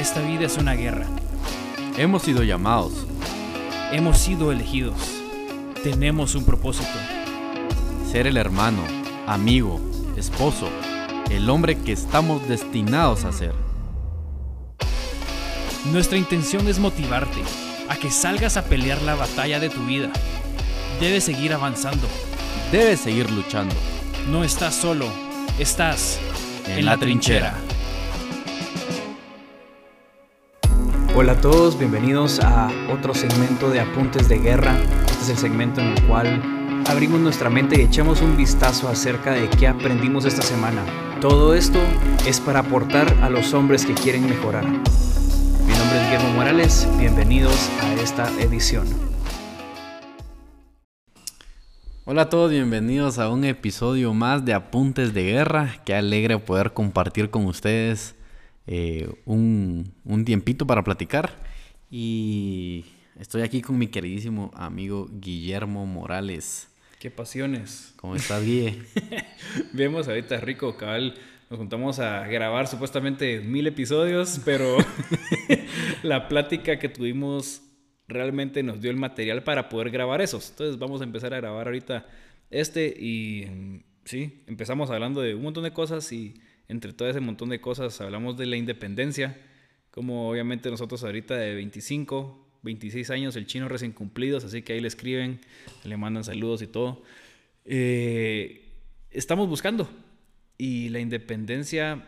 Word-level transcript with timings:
Esta 0.00 0.22
vida 0.22 0.46
es 0.46 0.56
una 0.56 0.72
guerra. 0.72 1.04
Hemos 1.98 2.22
sido 2.22 2.42
llamados. 2.42 3.06
Hemos 3.92 4.16
sido 4.16 4.50
elegidos. 4.50 4.96
Tenemos 5.82 6.34
un 6.34 6.46
propósito. 6.46 6.88
Ser 8.10 8.26
el 8.26 8.38
hermano, 8.38 8.82
amigo, 9.26 9.78
esposo, 10.16 10.70
el 11.28 11.50
hombre 11.50 11.76
que 11.76 11.92
estamos 11.92 12.48
destinados 12.48 13.26
a 13.26 13.32
ser. 13.32 13.52
Nuestra 15.92 16.16
intención 16.16 16.66
es 16.66 16.78
motivarte 16.78 17.42
a 17.90 17.96
que 17.96 18.10
salgas 18.10 18.56
a 18.56 18.64
pelear 18.64 19.02
la 19.02 19.16
batalla 19.16 19.60
de 19.60 19.68
tu 19.68 19.84
vida. 19.84 20.10
Debes 20.98 21.24
seguir 21.24 21.52
avanzando. 21.52 22.08
Debes 22.72 23.00
seguir 23.00 23.30
luchando. 23.30 23.74
No 24.30 24.44
estás 24.44 24.74
solo, 24.74 25.08
estás 25.58 26.18
En 26.66 26.86
la 26.86 26.96
trinchera. 26.96 27.54
Hola 31.20 31.32
a 31.32 31.40
todos, 31.42 31.78
bienvenidos 31.78 32.40
a 32.40 32.70
otro 32.90 33.12
segmento 33.12 33.68
de 33.68 33.78
Apuntes 33.78 34.26
de 34.30 34.38
Guerra. 34.38 34.74
Este 35.06 35.24
es 35.24 35.28
el 35.28 35.36
segmento 35.36 35.82
en 35.82 35.88
el 35.88 36.02
cual 36.06 36.82
abrimos 36.88 37.20
nuestra 37.20 37.50
mente 37.50 37.78
y 37.78 37.84
echamos 37.84 38.22
un 38.22 38.38
vistazo 38.38 38.88
acerca 38.88 39.32
de 39.32 39.50
qué 39.50 39.68
aprendimos 39.68 40.24
esta 40.24 40.40
semana. 40.40 40.82
Todo 41.20 41.54
esto 41.54 41.78
es 42.26 42.40
para 42.40 42.60
aportar 42.60 43.14
a 43.22 43.28
los 43.28 43.52
hombres 43.52 43.84
que 43.84 43.92
quieren 43.92 44.30
mejorar. 44.30 44.64
Mi 44.64 45.74
nombre 45.74 46.00
es 46.00 46.04
Guillermo 46.06 46.32
Morales, 46.36 46.88
bienvenidos 46.98 47.68
a 47.82 47.92
esta 48.02 48.26
edición. 48.40 48.86
Hola 52.06 52.22
a 52.22 52.28
todos, 52.30 52.50
bienvenidos 52.50 53.18
a 53.18 53.28
un 53.28 53.44
episodio 53.44 54.14
más 54.14 54.46
de 54.46 54.54
Apuntes 54.54 55.12
de 55.12 55.24
Guerra. 55.24 55.82
Qué 55.84 55.94
alegre 55.94 56.38
poder 56.38 56.72
compartir 56.72 57.28
con 57.28 57.44
ustedes 57.44 58.16
eh, 58.66 59.08
un, 59.24 59.92
un 60.04 60.24
tiempito 60.24 60.66
para 60.66 60.84
platicar. 60.84 61.42
Y 61.90 62.84
estoy 63.18 63.42
aquí 63.42 63.62
con 63.62 63.78
mi 63.78 63.88
queridísimo 63.88 64.50
amigo 64.54 65.08
Guillermo 65.10 65.86
Morales. 65.86 66.68
Qué 66.98 67.10
pasiones. 67.10 67.94
¿Cómo 67.96 68.14
estás, 68.14 68.44
Guille? 68.44 68.82
Vemos 69.72 70.06
ahorita 70.06 70.38
rico, 70.40 70.76
cabal. 70.76 71.14
Nos 71.48 71.58
juntamos 71.58 71.98
a 71.98 72.26
grabar 72.28 72.66
supuestamente 72.66 73.40
mil 73.40 73.66
episodios, 73.66 74.40
pero 74.44 74.76
la 76.02 76.28
plática 76.28 76.78
que 76.78 76.88
tuvimos 76.88 77.62
realmente 78.06 78.62
nos 78.62 78.80
dio 78.80 78.90
el 78.90 78.96
material 78.96 79.42
para 79.42 79.68
poder 79.68 79.90
grabar 79.90 80.20
esos. 80.20 80.50
Entonces 80.50 80.78
vamos 80.78 81.00
a 81.00 81.04
empezar 81.04 81.32
a 81.34 81.38
grabar 81.38 81.66
ahorita 81.66 82.06
este 82.50 82.86
y 82.86 83.46
mm, 83.46 83.82
sí, 84.04 84.42
empezamos 84.46 84.90
hablando 84.90 85.20
de 85.20 85.34
un 85.34 85.42
montón 85.42 85.64
de 85.64 85.72
cosas 85.72 86.12
y 86.12 86.34
entre 86.70 86.92
todo 86.92 87.10
ese 87.10 87.20
montón 87.20 87.48
de 87.48 87.60
cosas 87.60 88.00
hablamos 88.00 88.36
de 88.36 88.46
la 88.46 88.56
independencia, 88.56 89.36
como 89.90 90.30
obviamente 90.30 90.70
nosotros 90.70 91.02
ahorita 91.02 91.36
de 91.36 91.54
25, 91.54 92.48
26 92.62 93.10
años, 93.10 93.36
el 93.36 93.46
chino 93.46 93.68
recién 93.68 93.92
cumplidos, 93.92 94.44
así 94.44 94.62
que 94.62 94.74
ahí 94.74 94.80
le 94.80 94.88
escriben, 94.88 95.40
le 95.84 95.96
mandan 95.96 96.22
saludos 96.22 96.62
y 96.62 96.68
todo. 96.68 97.02
Eh, 97.64 98.68
estamos 99.10 99.48
buscando 99.48 99.90
y 100.56 100.90
la 100.90 101.00
independencia 101.00 102.06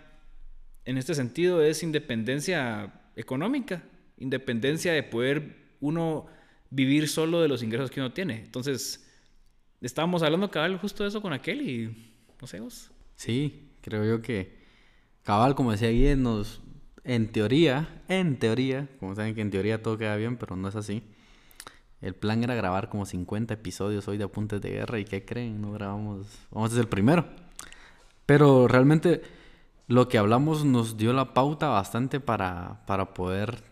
en 0.84 0.98
este 0.98 1.14
sentido 1.14 1.62
es 1.62 1.82
independencia 1.82 2.92
económica, 3.16 3.82
independencia 4.18 4.92
de 4.92 5.02
poder 5.02 5.56
uno 5.80 6.26
vivir 6.70 7.08
solo 7.08 7.40
de 7.42 7.48
los 7.48 7.62
ingresos 7.62 7.90
que 7.90 8.00
uno 8.00 8.12
tiene. 8.12 8.40
Entonces, 8.40 9.08
estábamos 9.80 10.22
hablando 10.22 10.50
cabal 10.50 10.78
justo 10.78 11.02
de 11.02 11.08
eso 11.08 11.20
con 11.20 11.32
aquel 11.32 11.68
y 11.68 12.14
no 12.40 12.46
sé 12.46 12.60
vos. 12.60 12.90
Sí, 13.16 13.71
creo 13.82 14.04
yo 14.04 14.22
que 14.22 14.56
cabal, 15.22 15.54
como 15.54 15.72
decía 15.72 15.90
Guille, 15.90 16.16
nos, 16.16 16.60
en 17.04 17.30
teoría, 17.30 18.02
en 18.08 18.38
teoría, 18.38 18.88
como 18.98 19.14
saben 19.14 19.34
que 19.34 19.42
en 19.42 19.50
teoría 19.50 19.82
todo 19.82 19.98
queda 19.98 20.16
bien, 20.16 20.36
pero 20.36 20.56
no 20.56 20.68
es 20.68 20.76
así. 20.76 21.02
El 22.00 22.14
plan 22.14 22.42
era 22.42 22.54
grabar 22.54 22.88
como 22.88 23.06
50 23.06 23.54
episodios 23.54 24.08
hoy 24.08 24.18
de 24.18 24.24
Apuntes 24.24 24.60
de 24.60 24.70
Guerra 24.70 24.98
y 24.98 25.04
¿qué 25.04 25.24
creen? 25.24 25.60
No 25.60 25.72
grabamos, 25.72 26.26
vamos 26.50 26.70
a 26.70 26.74
ser 26.74 26.82
el 26.82 26.88
primero. 26.88 27.26
Pero 28.26 28.66
realmente 28.66 29.22
lo 29.86 30.08
que 30.08 30.18
hablamos 30.18 30.64
nos 30.64 30.96
dio 30.96 31.12
la 31.12 31.34
pauta 31.34 31.68
bastante 31.68 32.18
para, 32.18 32.84
para 32.86 33.14
poder 33.14 33.62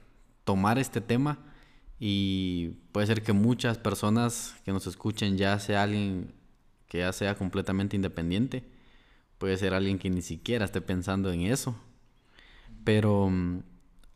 tomar 0.44 0.78
este 0.78 1.00
tema 1.00 1.38
y 1.98 2.70
puede 2.92 3.06
ser 3.06 3.22
que 3.22 3.32
muchas 3.32 3.78
personas 3.78 4.56
que 4.64 4.72
nos 4.72 4.86
escuchen 4.86 5.36
ya 5.36 5.58
sea 5.58 5.82
alguien 5.82 6.32
que 6.88 6.98
ya 6.98 7.12
sea 7.12 7.36
completamente 7.36 7.94
independiente, 7.94 8.64
puede 9.40 9.56
ser 9.56 9.72
alguien 9.72 9.98
que 9.98 10.10
ni 10.10 10.20
siquiera 10.20 10.66
esté 10.66 10.82
pensando 10.82 11.32
en 11.32 11.40
eso, 11.40 11.74
pero 12.84 13.30
mm, 13.30 13.62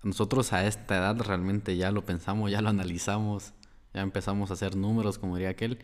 nosotros 0.02 0.52
a 0.52 0.66
esta 0.66 0.98
edad 0.98 1.18
realmente 1.18 1.78
ya 1.78 1.90
lo 1.90 2.04
pensamos, 2.04 2.50
ya 2.50 2.60
lo 2.60 2.68
analizamos, 2.68 3.54
ya 3.94 4.02
empezamos 4.02 4.50
a 4.50 4.52
hacer 4.52 4.76
números, 4.76 5.18
como 5.18 5.36
diría 5.36 5.48
aquel, 5.48 5.78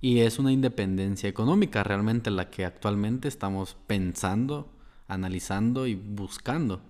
y 0.00 0.20
es 0.20 0.40
una 0.40 0.50
independencia 0.50 1.28
económica 1.28 1.84
realmente 1.84 2.32
la 2.32 2.50
que 2.50 2.64
actualmente 2.64 3.28
estamos 3.28 3.76
pensando, 3.86 4.72
analizando 5.06 5.86
y 5.86 5.94
buscando. 5.94 6.82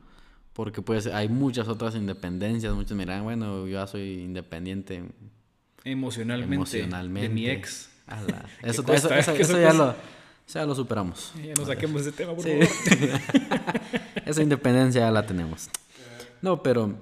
Porque 0.55 0.81
pues 0.81 1.07
hay 1.07 1.29
muchas 1.29 1.69
otras 1.69 1.95
independencias, 1.97 2.75
muchos 2.75 2.97
miran, 2.97 3.25
bueno, 3.25 3.67
yo 3.67 3.81
ya 3.81 3.87
soy 3.87 4.23
independiente 4.23 5.05
Emocionalmente, 5.85 6.55
emocionalmente. 6.55 7.29
de 7.29 7.35
mi 7.35 7.49
ex. 7.49 7.91
Ala, 8.07 8.47
Eso, 8.63 8.83
ya, 9.61 9.73
lo, 9.75 9.95
ya 10.55 10.67
lo 10.67 10.75
superamos. 10.75 11.33
Ya 11.45 11.55
no 11.55 11.65
saquemos 11.67 12.03
ese 12.03 12.13
tema, 12.13 12.35
por 12.35 12.45
Sí. 12.45 12.51
favor. 12.51 13.21
Esa 14.27 14.43
independencia 14.43 15.01
ya 15.03 15.11
la 15.11 15.27
tenemos. 15.27 15.69
No, 16.43 16.63
pero 16.63 16.95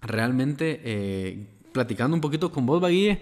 realmente, 0.00 0.80
eh, 0.84 1.46
platicando 1.72 2.14
un 2.14 2.20
poquito 2.20 2.50
con 2.50 2.66
vos, 2.66 2.80
Baguille, 2.80 3.20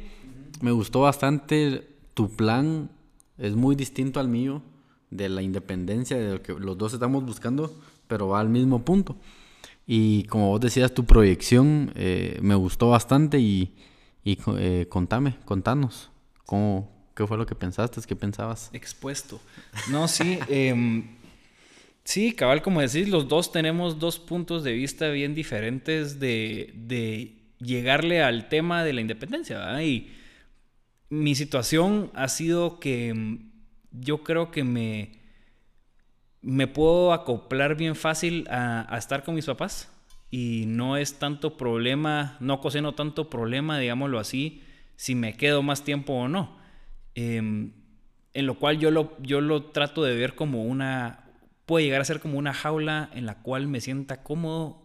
me 0.61 0.71
gustó 0.71 1.01
bastante 1.01 1.87
tu 2.15 2.31
plan. 2.31 2.91
Es 3.39 3.55
muy 3.55 3.77
distinto 3.77 4.21
al 4.21 4.29
mío, 4.29 4.63
de 5.11 5.29
la 5.29 5.43
independencia, 5.43 6.17
de 6.17 6.35
lo 6.35 6.43
que 6.43 6.53
los 6.55 6.77
dos 6.79 6.93
estamos 6.95 7.25
buscando, 7.25 7.75
pero 8.09 8.29
va 8.29 8.41
al 8.41 8.49
mismo 8.49 8.85
punto. 8.85 9.17
Y 9.87 10.25
como 10.25 10.49
vos 10.49 10.61
decías, 10.61 10.93
tu 10.95 11.05
proyección 11.05 11.93
eh, 11.95 12.39
me 12.43 12.55
gustó 12.55 12.89
bastante 12.91 13.39
y, 13.39 13.75
y 14.25 14.39
eh, 14.59 14.87
contame, 14.89 15.37
contanos, 15.45 16.11
¿cómo, 16.45 16.91
¿qué 17.17 17.27
fue 17.27 17.39
lo 17.39 17.47
que 17.47 17.55
pensaste? 17.55 18.01
¿Qué 18.07 18.15
pensabas? 18.15 18.71
Expuesto. 18.73 19.41
No, 19.91 20.07
sí. 20.07 20.39
em, 20.49 21.17
sí, 22.05 22.33
cabal, 22.33 22.63
como 22.63 22.81
decís, 22.83 23.09
los 23.09 23.27
dos 23.27 23.51
tenemos 23.51 23.99
dos 23.99 24.19
puntos 24.19 24.63
de 24.63 24.73
vista 24.73 25.09
bien 25.09 25.35
diferentes 25.35 26.21
de, 26.21 26.73
de 26.75 27.35
llegarle 27.59 28.23
al 28.23 28.49
tema 28.49 28.85
de 28.85 28.93
la 28.93 29.01
independencia. 29.01 29.59
¿verdad? 29.59 29.81
Y 29.81 30.13
mi 31.09 31.35
situación 31.35 32.11
ha 32.15 32.29
sido 32.29 32.79
que 32.79 33.09
em, 33.09 33.51
yo 33.93 34.23
creo 34.23 34.51
que 34.51 34.63
me, 34.63 35.13
me 36.43 36.67
puedo 36.67 37.15
acoplar 37.15 37.77
bien 37.77 37.97
fácil 37.97 38.47
a, 38.51 38.95
a 38.95 38.99
estar 38.99 39.25
con 39.25 39.35
mis 39.35 39.47
papás 39.47 39.91
y 40.31 40.65
no 40.67 40.99
es 40.99 41.19
tanto 41.19 41.57
problema, 41.57 42.37
no 42.41 42.61
cocino 42.61 42.95
tanto 42.95 43.31
problema, 43.31 43.79
digámoslo 43.79 44.19
así, 44.19 44.63
si 44.97 45.15
me 45.15 45.35
quedo 45.35 45.63
más 45.63 45.83
tiempo 45.83 46.13
o 46.13 46.29
no. 46.29 46.66
Em, 47.17 47.73
en 48.35 48.47
lo 48.47 48.59
cual 48.59 48.79
yo 48.79 48.91
lo, 48.93 49.17
yo 49.23 49.41
lo 49.41 49.65
trato 49.73 50.05
de 50.05 50.15
ver 50.15 50.35
como 50.37 50.65
una, 50.65 51.25
puede 51.67 51.87
llegar 51.87 52.03
a 52.03 52.05
ser 52.05 52.21
como 52.21 52.39
una 52.39 52.55
jaula 52.55 53.11
en 53.15 53.27
la 53.27 53.43
cual 53.43 53.67
me 53.67 53.81
sienta 53.81 54.23
cómodo, 54.23 54.83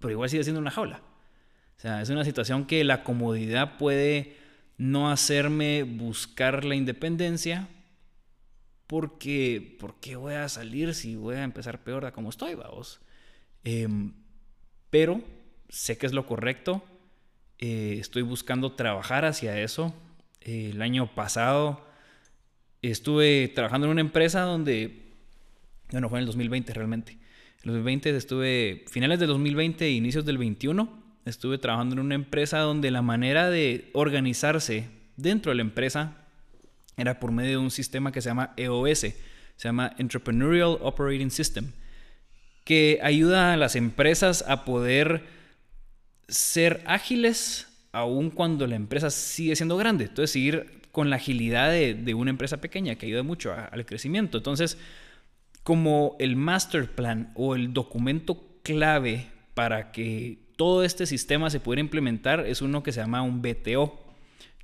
pero 0.00 0.12
igual 0.12 0.28
sigue 0.30 0.44
siendo 0.44 0.60
una 0.60 0.72
jaula. 0.72 1.02
O 1.78 1.80
sea, 1.80 2.02
es 2.02 2.10
una 2.10 2.24
situación 2.24 2.66
que 2.66 2.84
la 2.84 3.04
comodidad 3.04 3.78
puede 3.78 4.36
no 4.78 5.10
hacerme 5.10 5.84
buscar 5.84 6.64
la 6.64 6.74
independencia, 6.74 7.68
porque, 8.88 9.76
¿por 9.80 10.00
qué 10.00 10.16
voy 10.16 10.34
a 10.34 10.48
salir 10.48 10.94
si 10.94 11.14
voy 11.16 11.36
a 11.36 11.44
empezar 11.44 11.84
peor 11.84 12.04
de 12.04 12.12
como 12.12 12.30
estoy, 12.30 12.54
vamos? 12.54 13.00
Em, 13.64 14.14
pero 14.90 15.22
sé 15.68 15.98
que 15.98 16.06
es 16.06 16.12
lo 16.12 16.26
correcto. 16.26 16.82
eh, 17.58 17.98
estoy 18.00 18.22
buscando 18.22 18.72
trabajar 18.72 19.24
hacia 19.24 19.60
eso. 19.60 19.94
El 20.40 20.80
año 20.82 21.14
pasado 21.14 21.84
estuve 22.82 23.48
trabajando 23.48 23.86
en 23.86 23.92
una 23.92 24.00
empresa 24.00 24.42
donde, 24.42 25.12
bueno, 25.90 26.08
fue 26.08 26.18
en 26.18 26.22
el 26.22 26.26
2020 26.26 26.72
realmente. 26.74 27.12
En 27.12 27.70
el 27.70 27.72
2020 27.72 28.16
estuve, 28.16 28.84
finales 28.90 29.18
del 29.18 29.28
2020 29.28 29.84
e 29.84 29.90
inicios 29.90 30.24
del 30.24 30.38
21, 30.38 31.02
estuve 31.24 31.58
trabajando 31.58 31.94
en 31.94 32.00
una 32.00 32.14
empresa 32.14 32.58
donde 32.60 32.90
la 32.90 33.02
manera 33.02 33.50
de 33.50 33.90
organizarse 33.92 34.88
dentro 35.16 35.50
de 35.50 35.56
la 35.56 35.62
empresa 35.62 36.16
era 36.96 37.20
por 37.20 37.32
medio 37.32 37.50
de 37.50 37.56
un 37.58 37.70
sistema 37.70 38.12
que 38.12 38.20
se 38.20 38.28
llama 38.28 38.54
EOS, 38.56 38.98
se 38.98 39.14
llama 39.56 39.94
Entrepreneurial 39.98 40.78
Operating 40.80 41.30
System, 41.30 41.72
que 42.64 43.00
ayuda 43.02 43.52
a 43.52 43.56
las 43.56 43.76
empresas 43.76 44.44
a 44.46 44.64
poder 44.64 45.24
ser 46.28 46.82
ágiles 46.86 47.67
aun 47.92 48.30
cuando 48.30 48.66
la 48.66 48.76
empresa 48.76 49.10
sigue 49.10 49.56
siendo 49.56 49.76
grande. 49.76 50.04
Entonces, 50.04 50.30
seguir 50.30 50.80
con 50.92 51.10
la 51.10 51.16
agilidad 51.16 51.70
de, 51.70 51.94
de 51.94 52.14
una 52.14 52.30
empresa 52.30 52.60
pequeña 52.60 52.96
que 52.96 53.06
ayuda 53.06 53.22
mucho 53.22 53.52
al 53.52 53.86
crecimiento. 53.86 54.38
Entonces, 54.38 54.78
como 55.62 56.16
el 56.18 56.36
master 56.36 56.90
plan 56.90 57.32
o 57.34 57.54
el 57.54 57.72
documento 57.72 58.42
clave 58.62 59.26
para 59.54 59.92
que 59.92 60.38
todo 60.56 60.82
este 60.82 61.06
sistema 61.06 61.50
se 61.50 61.60
pudiera 61.60 61.80
implementar 61.80 62.40
es 62.40 62.62
uno 62.62 62.82
que 62.82 62.90
se 62.92 63.00
llama 63.00 63.22
un 63.22 63.42
BTO, 63.42 63.98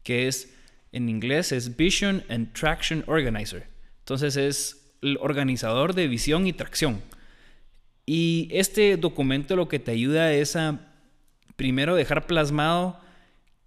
que 0.02 0.26
es 0.28 0.54
en 0.92 1.08
inglés 1.08 1.52
es 1.52 1.76
Vision 1.76 2.24
and 2.28 2.52
Traction 2.52 3.04
Organizer. 3.06 3.66
Entonces 4.00 4.36
es 4.36 4.96
el 5.02 5.18
organizador 5.20 5.94
de 5.94 6.08
visión 6.08 6.46
y 6.46 6.52
tracción. 6.52 7.02
Y 8.06 8.48
este 8.50 8.96
documento 8.96 9.56
lo 9.56 9.68
que 9.68 9.78
te 9.78 9.90
ayuda 9.90 10.32
es 10.32 10.56
a 10.56 10.80
primero 11.56 11.94
dejar 11.94 12.26
plasmado 12.26 13.00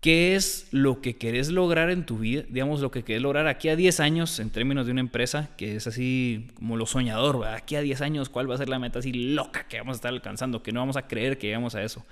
qué 0.02 0.36
es 0.36 0.68
lo 0.72 1.02
que 1.02 1.18
querés 1.18 1.50
lograr 1.50 1.90
en 1.90 2.06
tu 2.06 2.20
vida, 2.20 2.44
digamos, 2.50 2.82
lo 2.82 2.92
que 2.92 3.04
querés 3.04 3.22
lograr 3.22 3.48
aquí 3.48 3.70
a 3.70 3.76
10 3.76 4.00
años 4.00 4.40
en 4.40 4.50
términos 4.50 4.86
de 4.86 4.92
una 4.92 5.02
empresa, 5.02 5.50
que 5.58 5.76
es 5.76 5.88
así 5.88 6.48
como 6.56 6.78
lo 6.78 6.86
soñador, 6.86 7.46
aquí 7.48 7.76
a 7.76 7.82
10 7.82 8.02
años, 8.02 8.30
cuál 8.30 8.50
va 8.50 8.56
a 8.56 8.60
ser 8.60 8.70
la 8.70 8.80
meta 8.80 9.00
así 9.00 9.12
loca 9.12 9.68
que 9.68 9.80
vamos 9.80 9.96
a 9.96 9.98
estar 9.98 10.14
alcanzando, 10.14 10.62
que 10.62 10.72
no 10.72 10.80
vamos 10.80 10.98
a 10.98 11.08
creer 11.08 11.38
que 11.38 11.48
llegamos 11.48 11.76
a 11.76 11.84
eso. 11.84 12.06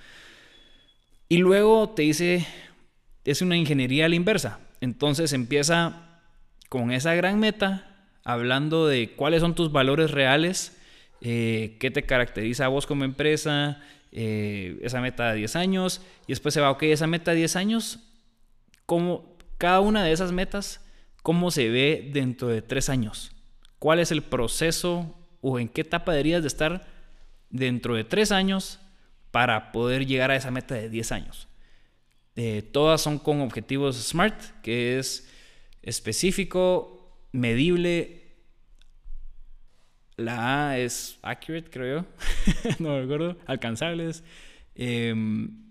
Y 1.29 1.37
luego 1.37 1.89
te 1.89 2.03
dice, 2.03 2.45
es 3.23 3.41
una 3.41 3.57
ingeniería 3.57 4.05
a 4.05 4.09
la 4.09 4.15
inversa. 4.15 4.59
Entonces 4.81 5.33
empieza 5.33 6.21
con 6.69 6.91
esa 6.91 7.13
gran 7.15 7.39
meta, 7.39 7.95
hablando 8.23 8.87
de 8.87 9.11
cuáles 9.15 9.41
son 9.41 9.55
tus 9.55 9.71
valores 9.71 10.11
reales, 10.11 10.77
eh, 11.21 11.77
qué 11.79 11.91
te 11.91 12.03
caracteriza 12.03 12.65
a 12.65 12.69
vos 12.69 12.85
como 12.85 13.03
empresa, 13.03 13.81
eh, 14.17 14.79
esa 14.81 15.01
meta 15.01 15.31
de 15.31 15.39
10 15.39 15.57
años, 15.57 16.01
y 16.25 16.31
después 16.31 16.53
se 16.53 16.61
va, 16.61 16.71
ok, 16.71 16.83
esa 16.83 17.05
meta 17.05 17.31
de 17.31 17.37
10 17.37 17.57
años, 17.57 17.99
¿cómo, 18.85 19.37
cada 19.57 19.81
una 19.81 20.05
de 20.05 20.13
esas 20.13 20.31
metas, 20.31 20.79
cómo 21.21 21.51
se 21.51 21.69
ve 21.69 22.11
dentro 22.13 22.47
de 22.47 22.61
3 22.61 22.87
años? 22.87 23.33
¿Cuál 23.77 23.99
es 23.99 24.11
el 24.11 24.23
proceso 24.23 25.13
o 25.41 25.59
en 25.59 25.67
qué 25.67 25.81
etapa 25.81 26.13
deberías 26.13 26.41
de 26.43 26.47
estar 26.47 26.87
dentro 27.49 27.95
de 27.95 28.05
3 28.05 28.31
años 28.31 28.79
para 29.31 29.73
poder 29.73 30.05
llegar 30.05 30.31
a 30.31 30.37
esa 30.37 30.49
meta 30.49 30.75
de 30.75 30.89
10 30.89 31.11
años? 31.11 31.49
Eh, 32.37 32.61
todas 32.71 33.01
son 33.01 33.19
con 33.19 33.41
objetivos 33.41 33.97
SMART, 33.97 34.61
que 34.61 34.97
es 34.97 35.29
específico, 35.81 37.19
medible. 37.33 38.24
La 40.17 40.69
A 40.69 40.79
es 40.79 41.19
accurate, 41.21 41.69
creo 41.69 42.01
yo. 42.01 42.05
no 42.79 42.97
me 42.97 43.03
acuerdo. 43.03 43.37
Alcanzables. 43.45 44.23
Em, 44.75 45.63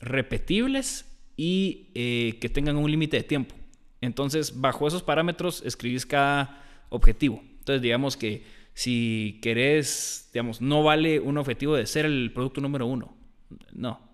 repetibles 0.00 1.04
y 1.36 1.90
eh, 1.94 2.38
que 2.40 2.48
tengan 2.48 2.76
un 2.76 2.90
límite 2.90 3.18
de 3.18 3.22
tiempo. 3.22 3.54
Entonces, 4.00 4.60
bajo 4.60 4.86
esos 4.86 5.02
parámetros, 5.02 5.62
escribís 5.64 6.06
cada 6.06 6.64
objetivo. 6.88 7.42
Entonces, 7.58 7.82
digamos 7.82 8.16
que 8.16 8.44
si 8.74 9.40
querés, 9.42 10.30
digamos, 10.32 10.60
no 10.60 10.82
vale 10.82 11.20
un 11.20 11.36
objetivo 11.36 11.74
de 11.74 11.86
ser 11.86 12.06
el 12.06 12.32
producto 12.32 12.60
número 12.60 12.86
uno. 12.86 13.16
No, 13.72 14.08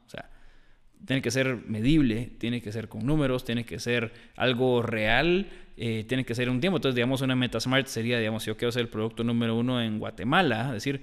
tiene 1.07 1.23
que 1.23 1.31
ser 1.31 1.57
medible, 1.67 2.31
tiene 2.39 2.63
que 2.63 2.73
ser 2.73 2.89
con 2.89 3.07
números, 3.07 3.45
tiene 3.45 3.65
que 3.65 3.79
ser 3.79 4.13
algo 4.37 4.83
real, 4.83 5.49
eh, 5.77 6.05
tiene 6.09 6.25
que 6.25 6.35
ser 6.35 6.49
un 6.51 6.61
tiempo. 6.61 6.77
Entonces, 6.77 6.95
digamos, 6.95 7.21
una 7.23 7.37
meta 7.37 7.61
smart 7.61 7.87
sería, 7.87 8.19
digamos, 8.19 8.45
yo 8.45 8.57
quiero 8.57 8.73
ser 8.73 8.83
el 8.83 8.89
producto 8.89 9.25
número 9.25 9.57
uno 9.57 9.81
en 9.83 9.99
Guatemala, 9.99 10.67
es 10.69 10.73
decir, 10.75 11.03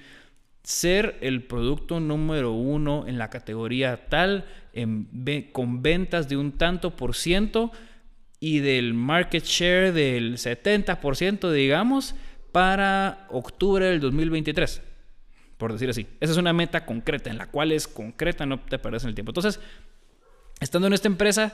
ser 0.64 1.18
el 1.22 1.44
producto 1.44 2.00
número 2.00 2.52
uno 2.52 3.06
en 3.08 3.18
la 3.18 3.30
categoría 3.30 4.08
tal, 4.10 4.46
con 5.52 5.82
ventas 5.82 6.30
de 6.30 6.38
un 6.38 6.54
tanto 6.54 6.96
por 6.96 7.16
ciento 7.16 7.72
y 8.40 8.60
del 8.60 8.94
market 8.94 9.44
share 9.44 9.92
del 9.92 10.38
70%, 10.38 11.52
digamos, 11.52 12.16
para 12.52 13.28
octubre 13.30 13.86
del 13.86 14.00
2023 14.00 14.82
por 15.62 15.74
decir 15.74 15.92
así. 15.92 16.08
Esa 16.20 16.32
es 16.32 16.40
una 16.40 16.54
meta 16.54 16.88
concreta, 16.88 17.30
en 17.30 17.38
la 17.38 17.46
cual 17.46 17.72
es 17.72 17.88
concreta, 17.88 18.48
no 18.48 18.60
te 18.62 18.80
parece 18.80 19.06
en 19.06 19.10
el 19.10 19.14
tiempo. 19.14 19.30
Entonces, 19.30 19.60
estando 20.60 20.88
en 20.88 20.94
esta 20.94 21.08
empresa, 21.08 21.54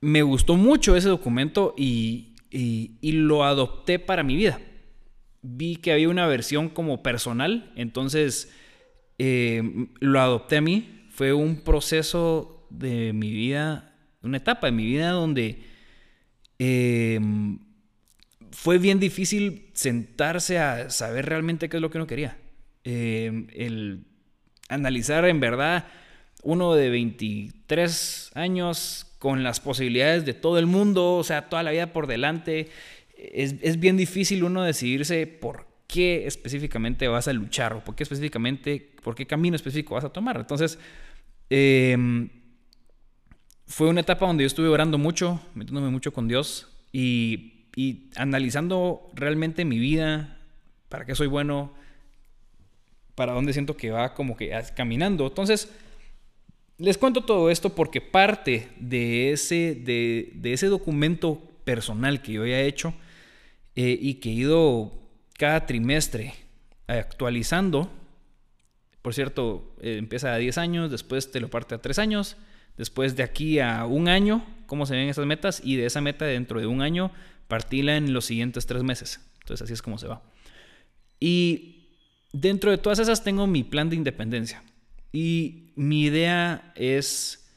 me 0.00 0.22
gustó 0.22 0.56
mucho 0.56 0.96
ese 0.96 1.08
documento 1.08 1.72
y, 1.78 2.34
lo 2.50 3.44
adopté 3.44 3.98
para 3.98 4.22
mi 4.22 4.36
vida. 4.36 4.60
Vi 5.42 5.76
que 5.76 5.92
había 5.92 6.08
una 6.08 6.26
versión 6.26 6.68
como 6.68 7.02
personal, 7.02 7.72
entonces 7.76 8.52
eh, 9.18 9.88
lo 10.00 10.20
adopté 10.20 10.56
a 10.56 10.60
mí. 10.60 11.06
Fue 11.10 11.32
un 11.32 11.60
proceso 11.60 12.66
de 12.70 13.12
mi 13.12 13.30
vida, 13.30 13.94
una 14.22 14.36
etapa 14.38 14.66
de 14.66 14.72
mi 14.72 14.84
vida 14.84 15.10
donde 15.10 15.62
eh, 16.58 17.20
fue 18.50 18.78
bien 18.78 18.98
difícil 18.98 19.70
sentarse 19.74 20.58
a 20.58 20.90
saber 20.90 21.26
realmente 21.26 21.68
qué 21.68 21.76
es 21.76 21.80
lo 21.80 21.90
que 21.90 21.98
uno 21.98 22.06
quería. 22.06 22.38
Eh, 22.84 23.46
el 23.54 24.06
analizar 24.68 25.24
en 25.26 25.40
verdad 25.40 25.86
uno 26.42 26.74
de 26.74 26.90
23 26.90 28.30
años 28.34 29.05
con 29.26 29.42
las 29.42 29.58
posibilidades 29.58 30.24
de 30.24 30.34
todo 30.34 30.56
el 30.56 30.66
mundo, 30.66 31.16
o 31.16 31.24
sea, 31.24 31.48
toda 31.48 31.64
la 31.64 31.72
vida 31.72 31.92
por 31.92 32.06
delante, 32.06 32.68
es, 33.16 33.80
bien 33.80 33.96
difícil 33.96 34.44
uno 34.44 34.62
decidirse 34.62 35.26
por 35.26 35.66
qué 35.88 36.28
específicamente 36.28 37.08
vas 37.08 37.26
a 37.26 37.32
luchar 37.32 37.72
o 37.72 37.82
por 37.82 37.96
qué 37.96 38.04
específicamente, 38.04 38.92
por 39.02 39.16
qué 39.16 39.26
camino 39.26 39.56
específico 39.56 39.96
vas 39.96 40.04
a 40.04 40.10
tomar. 40.10 40.36
Entonces, 40.36 40.78
em, 41.50 42.28
fue 43.66 43.88
una 43.88 44.02
etapa 44.02 44.28
donde 44.28 44.44
yo 44.44 44.46
estuve 44.46 44.68
orando 44.68 44.96
mucho, 44.96 45.40
metiéndome 45.54 45.90
mucho 45.90 46.12
con 46.12 46.28
Dios 46.28 46.68
y, 46.92 47.64
y 47.74 48.10
analizando 48.14 49.10
realmente 49.12 49.64
mi 49.64 49.80
vida, 49.80 50.38
para 50.88 51.04
qué 51.04 51.16
soy 51.16 51.26
bueno, 51.26 51.74
para 53.16 53.32
dónde 53.32 53.52
siento 53.52 53.76
que 53.76 53.90
va 53.90 54.14
como 54.14 54.36
que 54.36 54.56
caminando. 54.76 55.26
Entonces, 55.26 55.68
les 56.78 56.98
cuento 56.98 57.22
todo 57.24 57.50
esto 57.50 57.74
porque 57.74 58.00
parte 58.00 58.68
de 58.78 59.32
ese, 59.32 59.74
de, 59.74 60.52
ese 60.52 60.66
documento 60.66 61.42
personal 61.64 62.22
que 62.22 62.32
yo 62.32 62.42
había 62.42 62.60
hecho 62.62 62.94
eh, 63.74 63.98
y 64.00 64.14
que 64.14 64.30
he 64.30 64.32
ido 64.32 64.92
cada 65.38 65.66
trimestre 65.66 66.34
actualizando, 66.86 67.90
por 69.02 69.14
cierto, 69.14 69.74
eh, 69.80 69.96
empieza 69.98 70.32
a 70.32 70.38
10 70.38 70.58
años, 70.58 70.90
después 70.90 71.30
te 71.30 71.40
lo 71.40 71.48
parte 71.48 71.74
a 71.74 71.78
3 71.78 71.98
años, 71.98 72.36
después 72.76 73.16
de 73.16 73.22
aquí 73.22 73.58
a 73.58 73.84
un 73.86 74.08
año, 74.08 74.44
cómo 74.66 74.86
se 74.86 74.94
ven 74.94 75.08
esas 75.08 75.26
metas, 75.26 75.60
y 75.64 75.76
de 75.76 75.86
esa 75.86 76.00
meta 76.00 76.24
dentro 76.24 76.60
de 76.60 76.66
un 76.66 76.82
año, 76.82 77.10
partila 77.48 77.96
en 77.96 78.12
los 78.12 78.26
siguientes 78.26 78.66
3 78.66 78.82
meses. 78.82 79.20
Entonces 79.40 79.64
así 79.64 79.72
es 79.72 79.82
como 79.82 79.98
se 79.98 80.08
va. 80.08 80.22
Y 81.20 81.88
dentro 82.32 82.70
de 82.70 82.78
todas 82.78 82.98
esas 82.98 83.24
tengo 83.24 83.46
mi 83.46 83.64
plan 83.64 83.88
de 83.88 83.96
independencia. 83.96 84.62
Y 85.18 85.72
mi 85.76 86.02
idea 86.02 86.74
es 86.74 87.50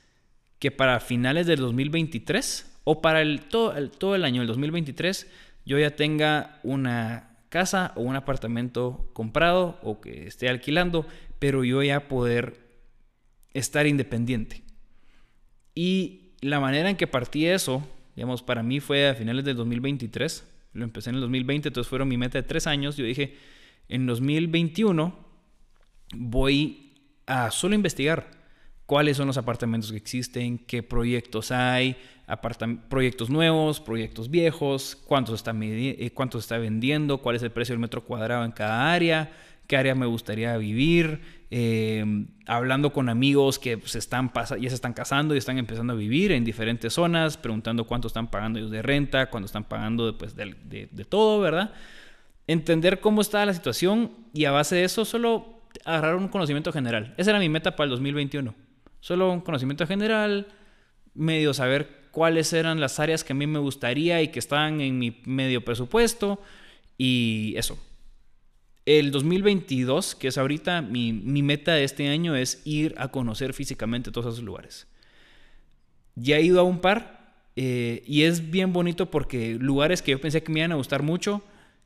que 0.60 0.72
para 0.72 1.01
finales 1.01 1.46
del 1.46 1.60
2023 1.60 2.80
o 2.86 3.01
para 3.01 3.22
el, 3.22 3.42
todo, 3.42 3.75
el, 3.75 3.92
todo 3.92 4.16
el 4.16 4.24
año 4.24 4.39
del 4.39 4.48
2023 4.48 5.30
yo 5.66 5.78
ya 5.78 5.94
tenga 5.94 6.62
una 6.63 7.38
casa 7.50 7.92
o 7.98 8.01
un 8.04 8.16
apartamento 8.16 9.10
comprado 9.12 9.78
o 9.84 10.00
que 10.00 10.25
esté 10.25 10.48
alquilando, 10.48 11.06
pero 11.38 11.66
yo 11.66 11.84
ya 11.84 12.08
poder 12.08 12.62
estar 13.54 13.88
independiente. 13.88 14.63
Y 15.75 16.36
la 16.39 16.62
manera 16.62 16.89
en 16.89 16.96
que 16.96 17.08
partí 17.08 17.46
eso, 17.46 17.86
digamos, 18.16 18.42
para 18.42 18.63
mí 18.63 18.80
fue 18.80 19.10
a 19.10 19.16
finales 19.16 19.44
del 19.44 19.58
2023, 19.58 20.48
lo 20.75 20.86
empecé 20.86 21.10
en 21.10 21.16
el 21.16 21.22
2020, 21.24 21.68
entonces 21.68 21.89
fueron 21.89 22.08
mi 22.08 22.16
meta 22.16 22.38
de 22.38 22.48
tres 22.48 22.68
años, 22.68 22.96
yo 22.96 23.04
dije, 23.04 23.36
en 23.89 24.06
2021 24.06 25.13
voy 26.16 26.86
a 27.29 27.51
solo 27.51 27.75
investigar 27.75 28.25
cuáles 28.88 29.17
son 29.17 29.27
los 29.27 29.38
apartamentos 29.38 29.91
que 29.91 29.98
existen, 29.98 30.57
qué 30.57 30.81
proyectos 30.81 31.51
hay, 31.51 31.95
proyectos 32.89 33.29
nuevos, 33.29 33.79
proyectos 33.79 34.31
viejos, 34.31 34.98
cuántos 35.05 35.36
está, 35.36 35.53
eh, 35.62 36.12
cuántos 36.12 36.43
está 36.43 36.57
vendiendo, 36.57 37.19
cuál 37.19 37.36
es 37.36 37.43
el 37.43 37.51
precio 37.51 37.74
del 37.74 37.81
metro 37.81 38.03
cuadrado 38.03 38.43
en 38.45 38.51
cada 38.51 38.91
área, 38.91 39.31
qué 39.67 39.77
área 39.77 39.93
me 39.93 40.07
gustaría 40.07 40.57
vivir, 40.57 41.21
em, 41.51 42.29
hablando 42.48 42.91
con 42.91 43.09
amigos 43.09 43.59
que 43.59 43.79
se 43.86 44.00
están 44.00 44.31
ya 44.33 44.69
se 44.69 44.75
están 44.75 44.93
casando 44.93 45.36
y 45.36 45.38
están 45.38 45.59
empezando 45.59 45.93
a 45.93 45.95
vivir 45.95 46.31
en 46.31 46.43
diferentes 46.43 46.93
zonas, 46.93 47.38
preguntando 47.38 47.86
cuánto 47.86 48.07
están 48.07 48.31
pagando 48.31 48.57
ellos 48.57 48.71
de 48.71 48.81
renta, 48.81 49.29
cuánto 49.29 49.45
están 49.45 49.65
pagando 49.65 50.17
pues, 50.17 50.36
de, 50.36 50.55
de 50.91 51.05
todo, 51.05 51.39
¿verdad? 51.41 51.74
Entender 52.48 53.00
cómo 53.00 53.21
está 53.21 53.45
la 53.45 53.53
situación 53.53 54.13
y 54.33 54.45
a 54.45 54.51
base 54.51 54.77
de 54.77 54.86
eso 54.86 55.05
solo 55.05 55.59
agarrar 55.86 56.16
un 56.16 56.28
conocimiento 56.28 56.72
general. 56.72 57.14
Esa 57.18 57.32
era 57.32 57.40
mi 57.40 57.50
meta 57.50 57.76
para 57.76 57.86
el 57.86 57.92
2021. 57.92 58.54
Solo 59.00 59.32
un 59.32 59.42
conocimiento 59.42 59.88
general, 59.88 60.48
medio 61.14 61.54
saber 61.54 62.10
cuáles 62.12 62.54
eran 62.54 62.80
las 62.80 63.00
áreas 63.00 63.24
que 63.24 63.34
a 63.34 63.36
mí 63.36 63.48
me 63.48 63.60
gustaría 63.60 64.22
y 64.22 64.30
que 64.30 64.40
estaban 64.40 64.82
en 64.82 65.00
mi 65.00 65.22
medio 65.26 65.64
presupuesto 65.64 66.42
y 66.98 67.54
eso. 67.58 67.80
El 68.86 69.12
2022, 69.12 70.16
que 70.16 70.30
es 70.30 70.38
ahorita 70.38 70.82
mi, 70.82 71.14
meta 71.14 71.74
de 71.74 71.84
este 71.84 72.08
año, 72.10 72.36
es 72.36 72.62
ir 72.66 72.96
a 72.98 73.10
conocer 73.10 73.54
físicamente 73.54 74.12
todos 74.12 74.34
esos 74.34 74.44
lugares. 74.44 74.88
Ya 76.16 76.38
he 76.38 76.42
ido 76.42 76.60
a 76.60 76.64
un 76.64 76.82
par 76.82 77.44
eh, 77.56 78.04
y 78.08 78.24
es 78.24 78.50
bien 78.50 78.74
bonito 78.74 79.12
porque 79.12 79.56
lugares 79.60 80.02
que 80.02 80.12
yo 80.12 80.20
pensé 80.20 80.42
que 80.42 80.52
me 80.52 80.60
iban 80.60 80.72
a 80.72 80.76
gustar 80.76 81.04
mucho, 81.04 81.44